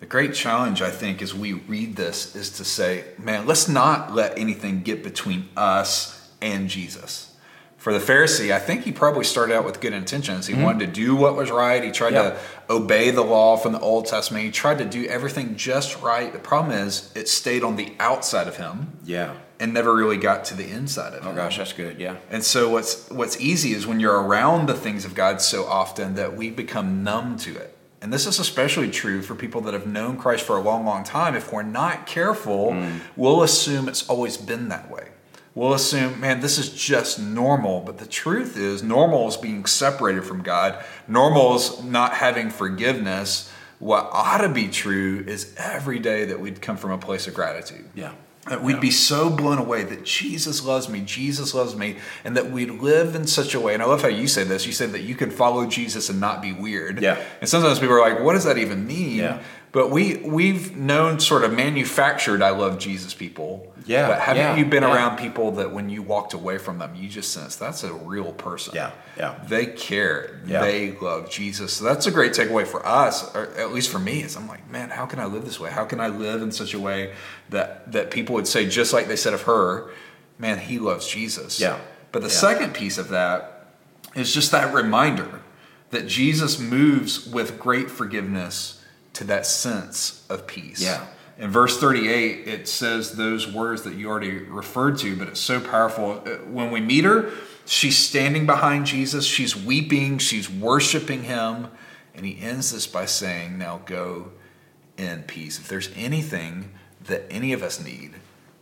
The 0.00 0.06
great 0.06 0.34
challenge, 0.34 0.82
I 0.82 0.90
think, 0.90 1.22
as 1.22 1.32
we 1.32 1.52
read 1.52 1.94
this 1.94 2.34
is 2.34 2.50
to 2.56 2.64
say, 2.64 3.04
man, 3.18 3.46
let's 3.46 3.68
not 3.68 4.12
let 4.12 4.36
anything 4.36 4.82
get 4.82 5.04
between 5.04 5.48
us 5.56 6.30
and 6.40 6.68
Jesus. 6.68 7.32
For 7.76 7.92
the 7.92 7.98
Pharisee, 7.98 8.52
I 8.52 8.58
think 8.58 8.84
he 8.84 8.92
probably 8.92 9.24
started 9.24 9.56
out 9.56 9.64
with 9.64 9.80
good 9.80 9.92
intentions. 9.92 10.46
He 10.46 10.54
mm-hmm. 10.54 10.62
wanted 10.62 10.86
to 10.86 10.92
do 10.92 11.16
what 11.16 11.34
was 11.34 11.50
right. 11.50 11.82
He 11.82 11.90
tried 11.90 12.12
Yeah. 12.14 12.30
to 12.30 12.38
obey 12.70 13.10
the 13.10 13.22
law 13.22 13.56
from 13.56 13.72
the 13.72 13.80
Old 13.80 14.06
Testament. 14.06 14.44
He 14.44 14.50
tried 14.50 14.78
to 14.78 14.84
do 14.84 15.04
everything 15.06 15.56
just 15.56 16.00
right. 16.00 16.32
The 16.32 16.38
problem 16.38 16.76
is, 16.76 17.10
it 17.14 17.28
stayed 17.28 17.64
on 17.64 17.76
the 17.76 17.92
outside 17.98 18.46
of 18.46 18.56
him 18.56 18.98
Yeah. 19.04 19.34
And 19.62 19.72
never 19.72 19.94
really 19.94 20.16
got 20.16 20.44
to 20.46 20.54
the 20.54 20.68
inside 20.68 21.14
of 21.14 21.24
oh 21.24 21.30
it. 21.30 21.32
Oh 21.32 21.36
gosh, 21.36 21.56
that's 21.56 21.72
good. 21.72 22.00
Yeah. 22.00 22.16
And 22.30 22.42
so 22.42 22.68
what's 22.68 23.08
what's 23.10 23.40
easy 23.40 23.72
is 23.72 23.86
when 23.86 24.00
you're 24.00 24.20
around 24.20 24.66
the 24.66 24.74
things 24.74 25.04
of 25.04 25.14
God 25.14 25.40
so 25.40 25.64
often 25.64 26.16
that 26.16 26.36
we 26.36 26.50
become 26.50 27.04
numb 27.04 27.36
to 27.38 27.56
it. 27.56 27.78
And 28.00 28.12
this 28.12 28.26
is 28.26 28.40
especially 28.40 28.90
true 28.90 29.22
for 29.22 29.36
people 29.36 29.60
that 29.60 29.72
have 29.72 29.86
known 29.86 30.18
Christ 30.18 30.42
for 30.42 30.56
a 30.56 30.60
long, 30.60 30.84
long 30.84 31.04
time. 31.04 31.36
If 31.36 31.52
we're 31.52 31.62
not 31.62 32.06
careful, 32.08 32.72
mm. 32.72 32.98
we'll 33.14 33.44
assume 33.44 33.88
it's 33.88 34.08
always 34.08 34.36
been 34.36 34.68
that 34.70 34.90
way. 34.90 35.10
We'll 35.54 35.74
assume, 35.74 36.18
man, 36.18 36.40
this 36.40 36.58
is 36.58 36.70
just 36.70 37.20
normal. 37.20 37.80
But 37.80 37.98
the 37.98 38.06
truth 38.06 38.56
is, 38.56 38.82
normal 38.82 39.28
is 39.28 39.36
being 39.36 39.64
separated 39.66 40.24
from 40.24 40.42
God. 40.42 40.84
Normal 41.06 41.54
is 41.54 41.80
not 41.84 42.14
having 42.14 42.50
forgiveness. 42.50 43.52
What 43.78 44.08
ought 44.10 44.38
to 44.38 44.48
be 44.48 44.66
true 44.66 45.22
is 45.24 45.54
every 45.56 46.00
day 46.00 46.24
that 46.24 46.40
we'd 46.40 46.60
come 46.60 46.76
from 46.76 46.90
a 46.90 46.98
place 46.98 47.28
of 47.28 47.34
gratitude. 47.34 47.88
Yeah. 47.94 48.14
That 48.48 48.60
we'd 48.60 48.80
be 48.80 48.90
so 48.90 49.30
blown 49.30 49.58
away 49.58 49.84
that 49.84 50.04
Jesus 50.04 50.64
loves 50.64 50.88
me, 50.88 51.00
Jesus 51.00 51.54
loves 51.54 51.76
me, 51.76 51.98
and 52.24 52.36
that 52.36 52.50
we'd 52.50 52.70
live 52.70 53.14
in 53.14 53.28
such 53.28 53.54
a 53.54 53.60
way. 53.60 53.72
And 53.72 53.80
I 53.80 53.86
love 53.86 54.02
how 54.02 54.08
you 54.08 54.26
say 54.26 54.42
this. 54.42 54.66
You 54.66 54.72
said 54.72 54.90
that 54.92 55.02
you 55.02 55.14
could 55.14 55.32
follow 55.32 55.64
Jesus 55.64 56.08
and 56.08 56.18
not 56.18 56.42
be 56.42 56.52
weird. 56.52 57.00
Yeah. 57.00 57.22
And 57.40 57.48
sometimes 57.48 57.78
people 57.78 57.94
are 57.94 58.00
like, 58.00 58.18
what 58.18 58.32
does 58.32 58.42
that 58.42 58.58
even 58.58 58.84
mean? 58.84 59.18
Yeah. 59.18 59.42
But 59.72 59.90
we 59.90 60.16
we've 60.18 60.76
known 60.76 61.18
sort 61.18 61.44
of 61.44 61.52
manufactured 61.54 62.42
I 62.42 62.50
love 62.50 62.78
Jesus 62.78 63.14
people. 63.14 63.72
Yeah, 63.86 64.06
But 64.06 64.20
haven't 64.20 64.42
yeah, 64.42 64.56
you 64.56 64.64
been 64.66 64.82
yeah. 64.84 64.94
around 64.94 65.16
people 65.16 65.52
that 65.52 65.72
when 65.72 65.88
you 65.88 66.02
walked 66.02 66.34
away 66.34 66.58
from 66.58 66.78
them, 66.78 66.94
you 66.94 67.08
just 67.08 67.32
sense 67.32 67.56
that's 67.56 67.82
a 67.82 67.92
real 67.92 68.32
person. 68.32 68.74
Yeah, 68.76 68.92
yeah. 69.16 69.42
They 69.48 69.66
care. 69.66 70.40
Yeah. 70.46 70.60
They 70.60 70.92
love 70.92 71.30
Jesus. 71.30 71.72
So 71.72 71.84
that's 71.84 72.06
a 72.06 72.10
great 72.10 72.32
takeaway 72.32 72.66
for 72.66 72.86
us, 72.86 73.34
or 73.34 73.48
at 73.56 73.72
least 73.72 73.90
for 73.90 73.98
me, 73.98 74.22
is 74.22 74.36
I'm 74.36 74.46
like, 74.46 74.70
man, 74.70 74.90
how 74.90 75.06
can 75.06 75.18
I 75.18 75.24
live 75.24 75.44
this 75.44 75.58
way? 75.58 75.70
How 75.70 75.84
can 75.84 76.00
I 76.00 76.08
live 76.08 76.42
in 76.42 76.52
such 76.52 76.74
a 76.74 76.78
way 76.78 77.14
that 77.48 77.90
that 77.92 78.10
people 78.10 78.34
would 78.34 78.46
say, 78.46 78.68
just 78.68 78.92
like 78.92 79.08
they 79.08 79.16
said 79.16 79.32
of 79.32 79.42
her, 79.42 79.90
man, 80.38 80.58
he 80.58 80.78
loves 80.78 81.08
Jesus. 81.08 81.58
Yeah. 81.58 81.80
But 82.12 82.22
the 82.22 82.30
second 82.30 82.74
piece 82.74 82.98
of 82.98 83.08
that 83.08 83.68
is 84.14 84.34
just 84.34 84.52
that 84.52 84.74
reminder 84.74 85.40
that 85.90 86.06
Jesus 86.06 86.58
moves 86.58 87.26
with 87.26 87.58
great 87.58 87.90
forgiveness 87.90 88.81
to 89.14 89.24
that 89.24 89.46
sense 89.46 90.24
of 90.28 90.46
peace. 90.46 90.80
Yeah. 90.80 91.06
In 91.38 91.50
verse 91.50 91.78
38, 91.78 92.46
it 92.46 92.68
says 92.68 93.16
those 93.16 93.50
words 93.50 93.82
that 93.82 93.94
you 93.94 94.08
already 94.08 94.30
referred 94.30 94.98
to, 94.98 95.16
but 95.16 95.28
it's 95.28 95.40
so 95.40 95.60
powerful. 95.60 96.22
Uh, 96.24 96.36
When 96.46 96.70
we 96.70 96.80
meet 96.80 97.04
her, 97.04 97.30
she's 97.66 97.98
standing 97.98 98.46
behind 98.46 98.86
Jesus, 98.86 99.24
she's 99.24 99.56
weeping, 99.56 100.18
she's 100.18 100.48
worshiping 100.48 101.24
him, 101.24 101.68
and 102.14 102.24
he 102.26 102.40
ends 102.40 102.72
this 102.72 102.86
by 102.86 103.06
saying, 103.06 103.58
Now 103.58 103.80
go 103.86 104.32
in 104.96 105.22
peace. 105.24 105.58
If 105.58 105.68
there's 105.68 105.90
anything 105.96 106.70
that 107.06 107.24
any 107.30 107.52
of 107.52 107.62
us 107.62 107.82
need, 107.82 108.12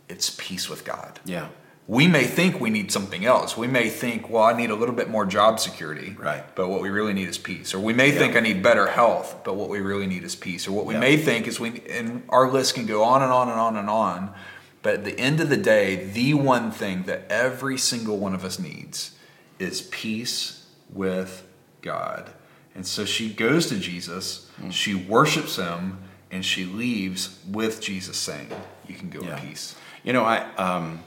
it's 0.09 0.29
peace 0.37 0.67
with 0.69 0.83
God 0.83 1.19
Yeah. 1.25 1.49
We 1.91 2.07
may 2.07 2.23
think 2.23 2.61
we 2.61 2.69
need 2.69 2.89
something 2.89 3.25
else. 3.25 3.57
We 3.57 3.67
may 3.67 3.89
think, 3.89 4.29
well, 4.29 4.43
I 4.43 4.53
need 4.53 4.69
a 4.69 4.75
little 4.75 4.95
bit 4.95 5.09
more 5.09 5.25
job 5.25 5.59
security. 5.59 6.15
Right. 6.17 6.41
But 6.55 6.69
what 6.69 6.79
we 6.81 6.89
really 6.89 7.11
need 7.11 7.27
is 7.27 7.37
peace. 7.37 7.73
Or 7.73 7.81
we 7.81 7.91
may 7.91 8.11
think 8.11 8.37
I 8.37 8.39
need 8.39 8.63
better 8.63 8.87
health, 8.87 9.35
but 9.43 9.55
what 9.55 9.67
we 9.67 9.81
really 9.81 10.07
need 10.07 10.23
is 10.23 10.33
peace. 10.33 10.69
Or 10.69 10.71
what 10.71 10.85
we 10.85 10.93
Yeah. 10.93 11.01
may 11.01 11.17
think 11.17 11.47
is 11.47 11.59
we, 11.59 11.81
and 11.89 12.23
our 12.29 12.49
list 12.49 12.75
can 12.75 12.85
go 12.85 13.03
on 13.03 13.21
and 13.21 13.29
on 13.29 13.49
and 13.49 13.59
on 13.59 13.75
and 13.75 13.89
on. 13.89 14.31
But 14.81 14.93
at 14.93 15.03
the 15.03 15.19
end 15.19 15.41
of 15.41 15.49
the 15.49 15.57
day, 15.57 15.97
the 16.13 16.33
one 16.33 16.71
thing 16.71 17.03
that 17.07 17.25
every 17.29 17.77
single 17.77 18.17
one 18.17 18.33
of 18.33 18.45
us 18.45 18.57
needs 18.57 19.11
is 19.59 19.81
peace 19.81 20.63
with 20.93 21.43
God. 21.81 22.29
And 22.73 22.87
so 22.87 23.03
she 23.03 23.27
goes 23.33 23.67
to 23.67 23.75
Jesus, 23.75 24.45
Mm. 24.63 24.71
she 24.71 24.95
worships 24.95 25.57
him, 25.57 25.97
and 26.31 26.45
she 26.45 26.63
leaves 26.63 27.31
with 27.45 27.81
Jesus 27.81 28.15
saying, 28.15 28.47
You 28.87 28.95
can 28.95 29.09
go 29.09 29.19
Yeah. 29.23 29.41
in 29.41 29.49
peace. 29.49 29.75
You 30.05 30.13
know, 30.13 30.23
I, 30.23 30.37
um, 30.55 31.01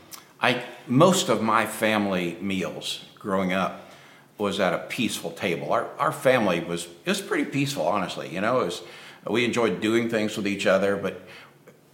I 0.45 0.63
most 0.87 1.31
of 1.31 1.41
my 1.41 1.65
family 1.65 2.37
meals 2.39 3.03
growing 3.19 3.55
up 3.55 3.91
was 4.37 4.61
at 4.61 4.75
a 4.75 4.79
peaceful 4.79 5.31
table. 5.31 5.73
Our, 5.73 5.89
our 5.99 6.13
family 6.13 6.61
was 6.61 6.85
it 6.85 7.09
was 7.09 7.23
pretty 7.23 7.47
peaceful, 7.47 7.87
honestly. 7.87 8.29
You 8.29 8.43
know, 8.43 8.61
it 8.61 8.67
was, 8.67 8.83
we 9.27 9.47
enjoyed 9.47 9.81
doing 9.81 10.11
things 10.11 10.37
with 10.37 10.47
each 10.47 10.67
other, 10.67 10.97
but 10.97 11.23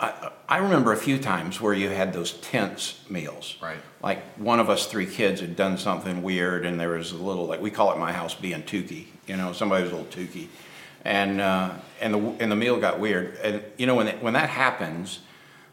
I, 0.01 0.33
I 0.49 0.57
remember 0.59 0.93
a 0.93 0.97
few 0.97 1.19
times 1.19 1.61
where 1.61 1.75
you 1.75 1.91
had 1.91 2.13
those 2.13 2.33
tense 2.33 3.05
meals. 3.09 3.57
Right. 3.63 3.79
Like 4.03 4.25
one 4.37 4.59
of 4.59 4.69
us 4.69 4.87
three 4.87 5.07
kids 5.07 5.41
had 5.41 5.55
done 5.55 5.79
something 5.79 6.21
weird, 6.21 6.67
and 6.67 6.81
there 6.81 6.97
was 6.97 7.13
a 7.13 7.17
little 7.17 7.47
like 7.47 7.61
we 7.61 7.71
call 7.71 7.93
it 7.93 7.99
my 7.99 8.13
house 8.13 8.35
being 8.35 8.65
tooky. 8.65 9.13
You 9.29 9.37
know, 9.37 9.53
somebody 9.53 9.85
was 9.85 9.93
a 9.93 9.95
little 9.95 10.11
tooky, 10.11 10.49
and 11.05 11.41
uh, 11.41 11.71
and 12.01 12.15
the 12.15 12.19
and 12.41 12.51
the 12.51 12.57
meal 12.57 12.81
got 12.81 12.99
weird. 12.99 13.37
And 13.45 13.63
you 13.77 13.87
know 13.87 13.95
when 13.95 14.09
it, 14.09 14.21
when 14.21 14.33
that 14.33 14.49
happens, 14.49 15.21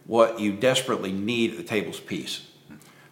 what 0.06 0.40
you 0.40 0.54
desperately 0.54 1.12
need 1.12 1.52
at 1.54 1.58
the 1.58 1.64
table 1.64 1.90
is 1.90 2.00
peace. 2.00 2.48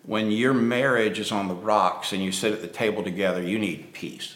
When 0.05 0.31
your 0.31 0.53
marriage 0.53 1.19
is 1.19 1.31
on 1.31 1.47
the 1.47 1.55
rocks 1.55 2.13
and 2.13 2.23
you 2.23 2.31
sit 2.31 2.53
at 2.53 2.61
the 2.61 2.67
table 2.67 3.03
together, 3.03 3.41
you 3.41 3.57
need 3.57 3.93
peace. 3.93 4.35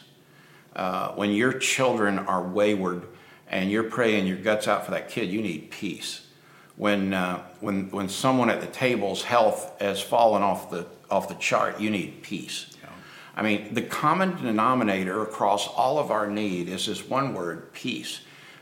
Uh, 0.75 1.13
when 1.13 1.31
your 1.31 1.53
children 1.53 2.19
are 2.19 2.41
wayward 2.41 3.03
and 3.47 3.69
you're 3.69 3.83
praying 3.83 4.27
your 4.27 4.37
guts 4.37 4.67
out 4.67 4.85
for 4.85 4.91
that 4.91 5.09
kid, 5.09 5.29
you 5.29 5.41
need 5.41 5.71
peace. 5.71 6.25
When, 6.75 7.13
uh, 7.13 7.43
when, 7.59 7.91
when 7.91 8.09
someone 8.09 8.49
at 8.49 8.61
the 8.61 8.67
table's 8.67 9.23
health 9.23 9.79
has 9.81 10.01
fallen 10.01 10.41
off 10.41 10.71
the, 10.71 10.87
off 11.11 11.27
the 11.27 11.35
chart, 11.35 11.79
you 11.79 11.89
need 11.89 12.23
peace. 12.23 12.75
I 13.35 13.41
mean, 13.41 13.73
the 13.73 13.81
common 13.83 14.35
denominator 14.43 15.21
across 15.21 15.65
all 15.67 15.97
of 15.97 16.11
our 16.11 16.29
need 16.29 16.67
is 16.67 16.87
this 16.87 17.07
one 17.07 17.33
word, 17.33 17.71
peace. 17.71 18.19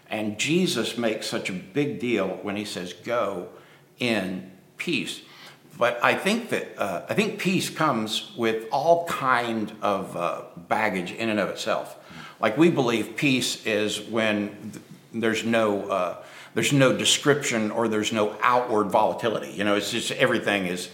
And 0.08 0.38
Jesus 0.38 1.00
makes 1.00 1.26
such 1.26 1.50
a 1.50 1.54
big 1.54 2.00
deal 2.00 2.40
when 2.44 2.56
he 2.56 2.64
says, 2.64 2.94
go 2.94 3.50
in 3.98 4.52
peace. 4.78 5.22
But 5.78 6.04
I 6.04 6.16
think 6.16 6.50
that 6.50 6.78
uh, 6.78 7.06
I 7.08 7.14
think 7.14 7.40
peace 7.40 7.70
comes 7.70 8.32
with 8.36 8.68
all 8.72 9.06
kind 9.06 9.72
of 9.82 10.18
uh, 10.18 10.42
baggage 10.56 11.12
in 11.12 11.30
and 11.30 11.40
of 11.40 11.50
itself. 11.50 11.96
Like 12.40 12.58
we 12.58 12.70
believe 12.70 13.16
peace 13.16 13.66
is 13.66 14.02
when 14.02 14.72
th- 14.72 14.84
there's 15.14 15.44
no 15.44 15.84
uh, 15.90 16.24
there's 16.56 16.74
no 16.74 16.98
description 16.98 17.70
or 17.70 17.88
there's 17.88 18.12
no 18.12 18.36
outward 18.42 18.86
volatility. 18.86 19.52
You 19.52 19.64
know, 19.64 19.76
it's 19.76 19.92
just 19.92 20.12
everything 20.12 20.66
is 20.66 20.90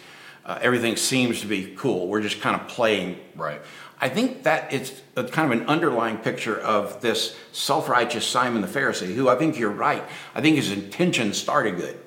uh, 0.45 0.59
everything 0.61 0.97
seems 0.97 1.39
to 1.41 1.47
be 1.47 1.73
cool. 1.77 2.07
We're 2.07 2.21
just 2.21 2.41
kind 2.41 2.59
of 2.59 2.67
playing. 2.67 3.19
Right. 3.35 3.61
I 4.01 4.09
think 4.09 4.43
that 4.43 4.73
it's 4.73 5.01
a 5.15 5.23
kind 5.23 5.53
of 5.53 5.61
an 5.61 5.67
underlying 5.67 6.17
picture 6.17 6.59
of 6.59 6.99
this 6.99 7.37
self-righteous 7.53 8.27
Simon 8.27 8.61
the 8.61 8.67
Pharisee, 8.67 9.15
who 9.15 9.29
I 9.29 9.37
think 9.37 9.57
you're 9.57 9.69
right. 9.69 10.03
I 10.35 10.41
think 10.41 10.57
his 10.57 10.71
intentions 10.71 11.37
started 11.37 11.77
good. 11.77 12.02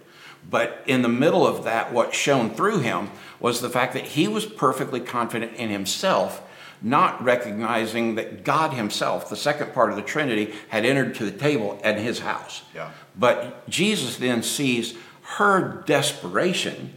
But 0.49 0.83
in 0.87 1.03
the 1.03 1.09
middle 1.09 1.47
of 1.47 1.65
that, 1.65 1.93
what 1.93 2.15
shone 2.15 2.51
through 2.51 2.81
him 2.81 3.11
was 3.41 3.61
the 3.61 3.69
fact 3.71 3.95
that 3.95 4.05
he 4.05 4.29
was 4.29 4.47
perfectly 4.47 5.01
confident 5.01 5.55
in 5.55 5.71
himself, 5.71 6.43
not 6.81 7.23
recognizing 7.23 8.15
that 8.15 8.45
God 8.45 8.73
himself, 8.73 9.29
the 9.29 9.37
second 9.37 9.73
part 9.75 9.91
of 9.91 9.97
the 9.97 10.03
Trinity, 10.03 10.55
had 10.69 10.85
entered 10.85 11.15
to 11.17 11.25
the 11.25 11.37
table 11.37 11.81
at 11.83 11.99
his 11.99 12.21
house. 12.21 12.63
Yeah. 12.75 12.91
But 13.19 13.69
Jesus 13.69 14.17
then 14.19 14.43
sees 14.43 14.95
her 15.23 15.83
desperation, 15.87 16.95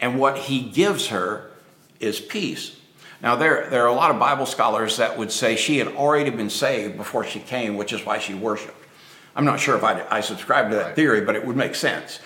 and 0.00 0.18
what 0.20 0.38
he 0.38 0.60
gives 0.62 1.08
her 1.08 1.50
is 1.98 2.20
peace. 2.20 2.76
Now, 3.20 3.34
there, 3.34 3.68
there 3.68 3.82
are 3.82 3.88
a 3.88 3.92
lot 3.94 4.12
of 4.12 4.20
Bible 4.20 4.46
scholars 4.46 4.98
that 4.98 5.18
would 5.18 5.32
say 5.32 5.56
she 5.56 5.78
had 5.78 5.88
already 5.88 6.30
been 6.30 6.50
saved 6.50 6.96
before 6.96 7.24
she 7.24 7.40
came, 7.40 7.76
which 7.76 7.92
is 7.92 8.06
why 8.06 8.18
she 8.20 8.34
worshiped. 8.34 8.76
I'm 9.34 9.44
not 9.44 9.58
sure 9.58 9.76
if 9.76 9.82
I, 9.82 10.04
I 10.08 10.20
subscribe 10.20 10.70
to 10.70 10.76
that 10.76 10.86
Right. 10.86 10.94
theory, 10.94 11.20
but 11.22 11.34
it 11.34 11.44
would 11.44 11.56
make 11.56 11.74
sense. 11.74 12.20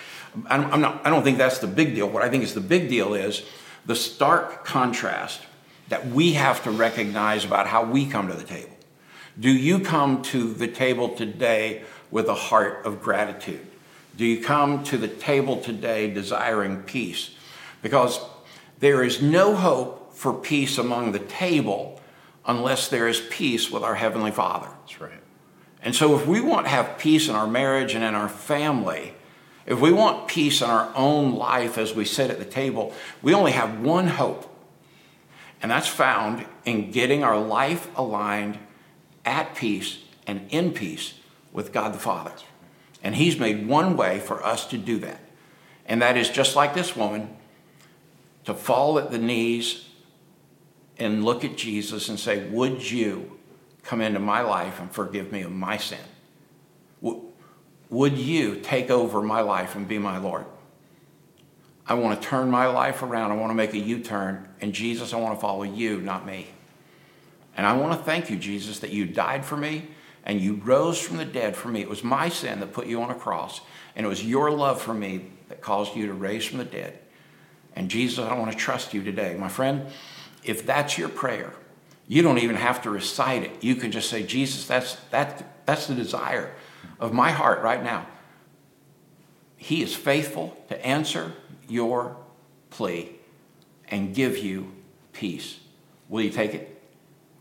I'm, 0.47 0.71
I'm 0.71 0.81
not, 0.81 1.05
I 1.05 1.09
don't 1.09 1.23
think 1.23 1.37
that's 1.37 1.59
the 1.59 1.67
big 1.67 1.95
deal. 1.95 2.09
What 2.09 2.23
I 2.23 2.29
think 2.29 2.43
is 2.43 2.53
the 2.53 2.61
big 2.61 2.89
deal 2.89 3.13
is 3.13 3.43
the 3.85 3.95
stark 3.95 4.65
contrast 4.65 5.41
that 5.89 6.07
we 6.07 6.33
have 6.33 6.63
to 6.63 6.71
recognize 6.71 7.45
about 7.45 7.67
how 7.67 7.83
we 7.83 8.05
come 8.05 8.27
to 8.27 8.33
the 8.33 8.43
table. 8.43 8.75
Do 9.39 9.51
you 9.51 9.79
come 9.79 10.21
to 10.23 10.53
the 10.53 10.67
table 10.67 11.09
today 11.09 11.83
with 12.11 12.27
a 12.27 12.35
heart 12.35 12.85
of 12.85 13.01
gratitude? 13.01 13.65
Do 14.15 14.25
you 14.25 14.43
come 14.43 14.83
to 14.85 14.97
the 14.97 15.07
table 15.07 15.57
today 15.57 16.11
desiring 16.13 16.83
peace? 16.83 17.31
Because 17.81 18.19
there 18.79 19.03
is 19.03 19.21
no 19.21 19.55
hope 19.55 20.13
for 20.13 20.33
peace 20.33 20.77
among 20.77 21.11
the 21.11 21.19
table 21.19 21.99
unless 22.45 22.89
there 22.89 23.07
is 23.07 23.21
peace 23.29 23.71
with 23.71 23.83
our 23.83 23.95
Heavenly 23.95 24.31
Father. 24.31 24.69
That's 24.81 25.01
right. 25.01 25.11
And 25.81 25.95
so, 25.95 26.17
if 26.17 26.27
we 26.27 26.39
want 26.39 26.65
to 26.65 26.69
have 26.69 26.97
peace 26.97 27.27
in 27.27 27.35
our 27.35 27.47
marriage 27.47 27.93
and 27.93 28.03
in 28.03 28.15
our 28.15 28.29
family, 28.29 29.13
if 29.65 29.79
we 29.79 29.91
want 29.91 30.27
peace 30.27 30.61
in 30.61 30.69
our 30.69 30.91
own 30.95 31.35
life 31.35 31.77
as 31.77 31.93
we 31.93 32.05
sit 32.05 32.29
at 32.29 32.39
the 32.39 32.45
table, 32.45 32.93
we 33.21 33.33
only 33.33 33.51
have 33.51 33.79
one 33.79 34.07
hope. 34.07 34.49
And 35.61 35.71
that's 35.71 35.87
found 35.87 36.45
in 36.65 36.91
getting 36.91 37.23
our 37.23 37.39
life 37.39 37.89
aligned 37.95 38.59
at 39.23 39.55
peace 39.55 39.99
and 40.27 40.45
in 40.49 40.73
peace 40.73 41.13
with 41.53 41.71
God 41.71 41.93
the 41.93 41.99
Father. 41.99 42.33
And 43.01 43.15
He's 43.15 43.39
made 43.39 43.67
one 43.67 43.95
way 43.95 44.19
for 44.19 44.43
us 44.43 44.65
to 44.67 44.77
do 44.77 44.99
that. 44.99 45.21
And 45.85 46.01
that 46.01 46.17
is 46.17 46.29
just 46.29 46.55
like 46.55 46.73
this 46.73 46.95
woman 46.95 47.35
to 48.45 48.53
fall 48.53 48.99
at 48.99 49.11
the 49.11 49.17
knees 49.17 49.87
and 50.97 51.23
look 51.23 51.45
at 51.45 51.57
Jesus 51.57 52.09
and 52.09 52.19
say, 52.19 52.47
Would 52.49 52.89
you 52.89 53.39
come 53.83 54.01
into 54.01 54.19
my 54.19 54.41
life 54.41 54.79
and 54.79 54.91
forgive 54.91 55.31
me 55.31 55.41
of 55.41 55.51
my 55.51 55.77
sin? 55.77 55.99
Would 57.93 58.17
you 58.17 58.55
take 58.55 58.89
over 58.89 59.21
my 59.21 59.41
life 59.41 59.75
and 59.75 59.87
be 59.87 59.99
my 59.99 60.17
Lord? 60.17 60.45
I 61.85 61.93
want 61.93 62.19
to 62.19 62.27
turn 62.27 62.49
my 62.49 62.65
life 62.65 63.03
around. 63.03 63.31
I 63.31 63.35
want 63.35 63.51
to 63.51 63.55
make 63.55 63.73
a 63.73 63.77
U 63.77 63.99
turn. 63.99 64.49
And 64.61 64.73
Jesus, 64.73 65.13
I 65.13 65.17
want 65.17 65.35
to 65.35 65.39
follow 65.39 65.61
you, 65.61 66.01
not 66.01 66.25
me. 66.25 66.47
And 67.55 67.67
I 67.67 67.77
want 67.77 67.93
to 67.93 68.03
thank 68.03 68.31
you, 68.31 68.35
Jesus, 68.37 68.79
that 68.79 68.89
you 68.89 69.05
died 69.05 69.45
for 69.45 69.55
me 69.55 69.89
and 70.23 70.41
you 70.41 70.55
rose 70.55 70.99
from 70.99 71.17
the 71.17 71.25
dead 71.25 71.55
for 71.55 71.67
me. 71.67 71.81
It 71.81 71.89
was 71.89 72.03
my 72.03 72.29
sin 72.29 72.61
that 72.61 72.73
put 72.73 72.87
you 72.87 72.99
on 73.03 73.11
a 73.11 73.15
cross, 73.15 73.61
and 73.95 74.07
it 74.07 74.09
was 74.09 74.25
your 74.25 74.49
love 74.49 74.81
for 74.81 74.95
me 74.95 75.27
that 75.49 75.61
caused 75.61 75.95
you 75.95 76.07
to 76.07 76.13
raise 76.13 76.45
from 76.45 76.57
the 76.57 76.65
dead. 76.65 76.97
And 77.75 77.89
Jesus, 77.91 78.25
I 78.25 78.35
want 78.39 78.51
to 78.51 78.57
trust 78.57 78.95
you 78.95 79.03
today. 79.03 79.35
My 79.37 79.49
friend, 79.49 79.85
if 80.43 80.65
that's 80.65 80.97
your 80.97 81.09
prayer, 81.09 81.53
you 82.07 82.23
don't 82.23 82.39
even 82.39 82.55
have 82.55 82.81
to 82.83 82.89
recite 82.89 83.43
it. 83.43 83.63
You 83.63 83.75
can 83.75 83.91
just 83.91 84.09
say, 84.09 84.23
Jesus, 84.23 84.65
that's, 84.65 84.95
that, 85.11 85.67
that's 85.67 85.85
the 85.85 85.93
desire 85.93 86.55
of 86.99 87.13
my 87.13 87.31
heart 87.31 87.61
right 87.61 87.83
now. 87.83 88.07
He 89.57 89.81
is 89.81 89.95
faithful 89.95 90.57
to 90.69 90.85
answer 90.85 91.33
your 91.67 92.17
plea 92.69 93.11
and 93.87 94.13
give 94.13 94.37
you 94.37 94.71
peace. 95.13 95.59
Will 96.09 96.21
you 96.21 96.29
take 96.29 96.53
it? 96.53 96.81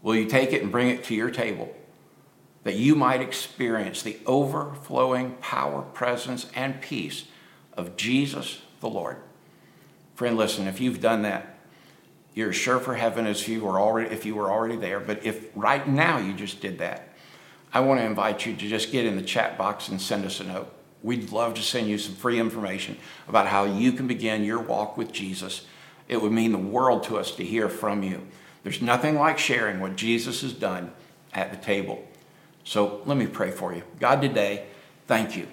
Will 0.03 0.15
you 0.15 0.27
take 0.27 0.53
it 0.53 0.63
and 0.63 0.71
bring 0.71 0.89
it 0.89 1.05
to 1.05 1.15
your 1.15 1.31
table? 1.31 1.75
that 2.65 2.77
you 2.77 2.95
might 2.95 3.21
experience 3.21 4.03
the 4.03 4.19
overflowing 4.25 5.33
power, 5.41 5.83
presence, 5.83 6.47
and 6.55 6.81
peace 6.81 7.25
of 7.75 7.97
Jesus 7.97 8.61
the 8.81 8.89
Lord. 8.89 9.17
Friend, 10.15 10.37
listen, 10.37 10.67
if 10.67 10.81
you've 10.81 11.01
done 11.01 11.23
that, 11.23 11.59
you're 12.35 12.53
sure 12.53 12.79
for 12.79 12.95
heaven 12.95 13.27
as 13.27 13.43
if 13.43 13.49
you 13.49 13.63
were 13.63 13.81
already 13.81 14.15
if 14.15 14.25
you 14.25 14.35
were 14.35 14.51
already 14.51 14.77
there. 14.77 15.01
But 15.01 15.25
if 15.25 15.49
right 15.55 15.87
now 15.87 16.19
you 16.19 16.33
just 16.33 16.61
did 16.61 16.79
that, 16.79 17.12
I 17.75 17.81
want 17.81 18.01
to 18.01 18.07
invite 18.07 18.45
you 18.45 18.55
to 18.55 18.69
just 18.69 18.93
get 18.93 19.07
in 19.07 19.17
the 19.17 19.23
chat 19.23 19.57
box 19.57 19.89
and 19.89 20.01
send 20.01 20.27
us 20.27 20.41
a 20.41 20.45
note. 20.45 20.73
We'd 21.03 21.33
love 21.33 21.55
to 21.55 21.63
send 21.63 21.89
you 21.89 21.99
some 21.99 22.15
free 22.15 22.39
information 22.39 22.99
about 23.27 23.47
how 23.47 23.65
you 23.65 23.93
can 23.93 24.07
begin 24.07 24.45
your 24.45 24.61
walk 24.61 24.97
with 24.97 25.11
Jesus. 25.11 25.67
It 26.07 26.21
would 26.21 26.33
mean 26.33 26.53
the 26.53 26.59
world 26.59 27.03
to 27.05 27.17
us 27.17 27.31
to 27.37 27.45
hear 27.45 27.69
from 27.69 28.03
you. 28.03 28.27
There's 28.63 28.83
nothing 28.83 29.17
like 29.17 29.39
sharing 29.39 29.81
what 29.81 29.97
Jesus 29.97 30.43
has 30.43 30.53
done 30.53 30.93
at 31.33 31.51
the 31.51 31.57
table. 31.57 32.07
So 32.63 33.03
let 33.07 33.17
me 33.17 33.27
pray 33.27 33.51
for 33.51 33.75
you. 33.75 33.83
God, 33.99 34.21
today, 34.21 34.67
thank 35.07 35.37
you. 35.37 35.49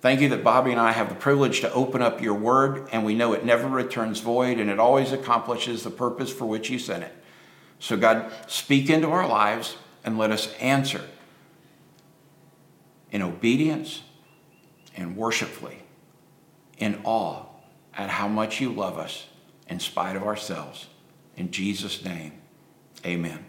Thank 0.00 0.20
you 0.20 0.28
that 0.28 0.44
Bobby 0.44 0.70
and 0.70 0.80
I 0.80 0.92
have 0.92 1.08
the 1.08 1.16
privilege 1.16 1.60
to 1.62 1.72
open 1.72 2.02
up 2.02 2.22
your 2.22 2.34
word, 2.34 2.88
and 2.92 3.04
we 3.04 3.16
know 3.16 3.32
it 3.32 3.44
never 3.44 3.66
returns 3.66 4.20
void 4.20 4.60
and 4.60 4.70
it 4.70 4.78
always 4.78 5.10
accomplishes 5.10 5.82
the 5.82 5.90
purpose 5.90 6.32
for 6.32 6.44
which 6.44 6.70
you 6.70 6.78
sent 6.78 7.02
it. 7.02 7.14
So, 7.80 7.96
God, 7.96 8.30
speak 8.46 8.90
into 8.90 9.08
our 9.08 9.26
lives 9.26 9.76
and 10.04 10.18
let 10.18 10.30
us 10.30 10.52
answer 10.60 11.00
in 13.10 13.22
obedience 13.22 14.02
and 14.96 15.16
worshipfully, 15.16 15.82
in 16.78 17.00
awe 17.04 17.44
at 17.96 18.10
how 18.10 18.28
much 18.28 18.60
you 18.60 18.70
love 18.70 18.98
us 18.98 19.26
in 19.68 19.80
spite 19.80 20.16
of 20.16 20.22
ourselves. 20.22 20.86
In 21.36 21.50
Jesus' 21.50 22.04
name, 22.04 22.32
amen. 23.04 23.44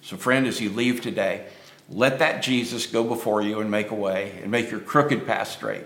So, 0.00 0.16
friend, 0.16 0.46
as 0.46 0.60
you 0.60 0.70
leave 0.70 1.00
today, 1.00 1.46
let 1.88 2.18
that 2.18 2.42
Jesus 2.42 2.86
go 2.86 3.04
before 3.04 3.42
you 3.42 3.60
and 3.60 3.70
make 3.70 3.90
a 3.90 3.94
way 3.94 4.38
and 4.42 4.50
make 4.50 4.70
your 4.70 4.80
crooked 4.80 5.26
path 5.26 5.48
straight. 5.48 5.84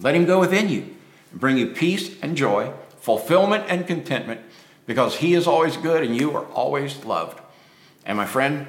Let 0.00 0.14
him 0.14 0.26
go 0.26 0.40
within 0.40 0.68
you 0.68 0.94
and 1.30 1.40
bring 1.40 1.56
you 1.56 1.68
peace 1.68 2.20
and 2.22 2.36
joy, 2.36 2.72
fulfillment 3.00 3.64
and 3.68 3.86
contentment 3.86 4.40
because 4.86 5.16
he 5.16 5.34
is 5.34 5.46
always 5.46 5.76
good 5.76 6.02
and 6.02 6.16
you 6.16 6.34
are 6.36 6.46
always 6.46 7.04
loved. 7.04 7.40
And 8.04 8.16
my 8.16 8.26
friend, 8.26 8.66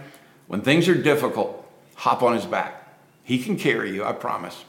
when 0.47 0.62
things 0.62 0.88
are 0.88 0.95
difficult, 0.95 1.65
hop 1.95 2.21
on 2.21 2.34
his 2.34 2.45
back. 2.45 2.78
He 3.29 3.37
can 3.37 3.57
carry 3.57 3.93
you, 3.93 4.03
I 4.03 4.13
promise. 4.13 4.65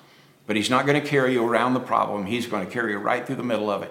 But 0.46 0.54
he's 0.54 0.68
not 0.68 0.84
going 0.84 1.00
to 1.00 1.08
carry 1.08 1.32
you 1.32 1.48
around 1.48 1.72
the 1.72 1.80
problem. 1.80 2.26
He's 2.26 2.46
going 2.46 2.66
to 2.66 2.70
carry 2.70 2.92
you 2.92 2.98
right 2.98 3.26
through 3.26 3.36
the 3.36 3.42
middle 3.42 3.70
of 3.70 3.82
it, 3.82 3.90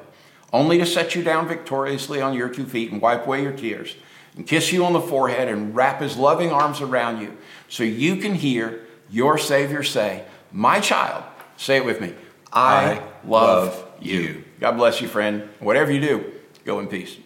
only 0.54 0.78
to 0.78 0.86
set 0.86 1.16
you 1.16 1.24
down 1.24 1.48
victoriously 1.48 2.22
on 2.22 2.36
your 2.36 2.50
two 2.50 2.68
feet 2.68 2.92
and 2.92 3.02
wipe 3.02 3.26
away 3.26 3.42
your 3.42 3.52
tears 3.52 3.96
and 4.36 4.46
kiss 4.46 4.72
you 4.72 4.86
on 4.86 4.94
the 4.94 5.02
forehead 5.02 5.48
and 5.48 5.76
wrap 5.76 6.02
his 6.02 6.18
loving 6.18 6.52
arms 6.52 6.82
around 6.82 7.20
you 7.20 7.36
so 7.68 7.82
you 7.84 8.18
can 8.18 8.36
hear 8.36 8.82
your 9.10 9.40
Savior 9.40 9.82
say, 9.82 10.24
My 10.52 10.80
child, 10.80 11.24
say 11.58 11.78
it 11.78 11.86
with 11.86 12.00
me, 12.00 12.14
I, 12.54 12.92
I 12.92 12.94
love, 13.26 13.76
love 13.76 13.88
you. 14.00 14.20
you. 14.20 14.44
God 14.60 14.74
bless 14.74 15.02
you, 15.02 15.08
friend. 15.08 15.50
Whatever 15.60 15.92
you 15.92 16.00
do, 16.00 16.32
go 16.64 16.80
in 16.80 16.86
peace. 16.86 17.18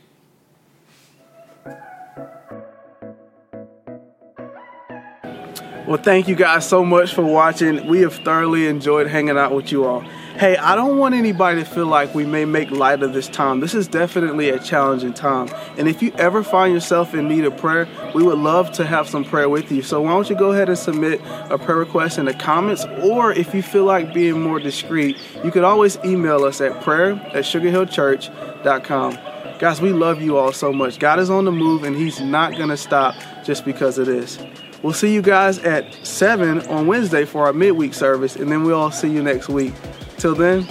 Well, 5.86 5.98
thank 5.98 6.30
you 6.30 6.36
guys 6.36 6.66
so 6.66 6.86
much 6.86 7.14
for 7.14 7.24
watching. 7.24 7.88
We 7.88 8.02
have 8.02 8.14
thoroughly 8.16 8.68
enjoyed 8.68 9.08
hanging 9.08 9.38
out 9.38 9.54
with 9.54 9.70
you 9.70 9.84
all. 9.84 10.00
Hey, 10.00 10.56
I 10.56 10.76
don't 10.76 10.98
want 10.98 11.14
anybody 11.14 11.62
to 11.62 11.70
feel 11.70 11.88
like 11.88 12.16
we 12.16 12.26
may 12.26 12.46
make 12.46 12.72
light 12.72 13.04
of 13.04 13.12
this 13.12 13.28
time. 13.28 13.60
This 13.60 13.76
is 13.76 13.90
definitely 13.90 14.50
a 14.50 14.60
challenging 14.60 15.14
time. 15.14 15.50
And 15.78 15.90
if 15.90 16.02
you 16.02 16.14
ever 16.18 16.42
find 16.42 16.74
yourself 16.74 17.14
in 17.14 17.28
need 17.28 17.44
of 17.44 17.58
prayer, 17.58 17.90
we 18.16 18.24
would 18.24 18.38
love 18.38 18.72
to 18.74 18.86
have 18.86 19.10
some 19.10 19.26
prayer 19.26 19.50
with 19.50 19.74
you. 19.74 19.82
So 19.82 20.02
why 20.02 20.12
don't 20.12 20.30
you 20.30 20.38
go 20.38 20.54
ahead 20.54 20.70
and 20.70 20.78
submit 20.78 21.20
a 21.50 21.58
prayer 21.58 21.80
request 21.80 22.18
in 22.18 22.26
the 22.26 22.34
comments, 22.34 22.86
or 23.02 23.34
if 23.34 23.54
you 23.54 23.62
feel 23.62 23.84
like 23.84 24.14
being 24.14 24.40
more 24.42 24.62
discreet, 24.62 25.18
you 25.44 25.52
could 25.52 25.66
always 25.66 25.98
email 26.06 26.46
us 26.46 26.62
at 26.62 26.82
prayer 26.82 27.12
at 27.12 27.44
sugarhillchurch.com. 27.44 29.20
Guys, 29.60 29.82
we 29.82 29.92
love 29.92 30.22
you 30.22 30.38
all 30.38 30.54
so 30.54 30.72
much. 30.72 30.98
God 30.98 31.20
is 31.20 31.30
on 31.30 31.44
the 31.44 31.52
move, 31.52 31.84
and 31.84 31.94
He's 31.94 32.22
not 32.22 32.56
going 32.56 32.70
to 32.70 32.78
stop 32.78 33.16
just 33.44 33.66
because 33.66 33.98
of 33.98 34.06
this. 34.06 34.40
We'll 34.84 34.94
see 34.94 35.14
you 35.14 35.22
guys 35.22 35.60
at 35.60 35.94
7 36.06 36.68
on 36.68 36.88
Wednesday 36.88 37.24
for 37.24 37.46
our 37.46 37.54
midweek 37.54 37.94
service, 37.94 38.36
and 38.36 38.52
then 38.52 38.64
we'll 38.64 38.78
all 38.78 38.92
see 38.92 39.10
you 39.10 39.24
next 39.24 39.48
week. 39.48 39.74
Till 40.18 40.36
then, 40.36 40.68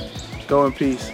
go 0.46 0.66
in 0.66 0.72
peace. 0.72 1.10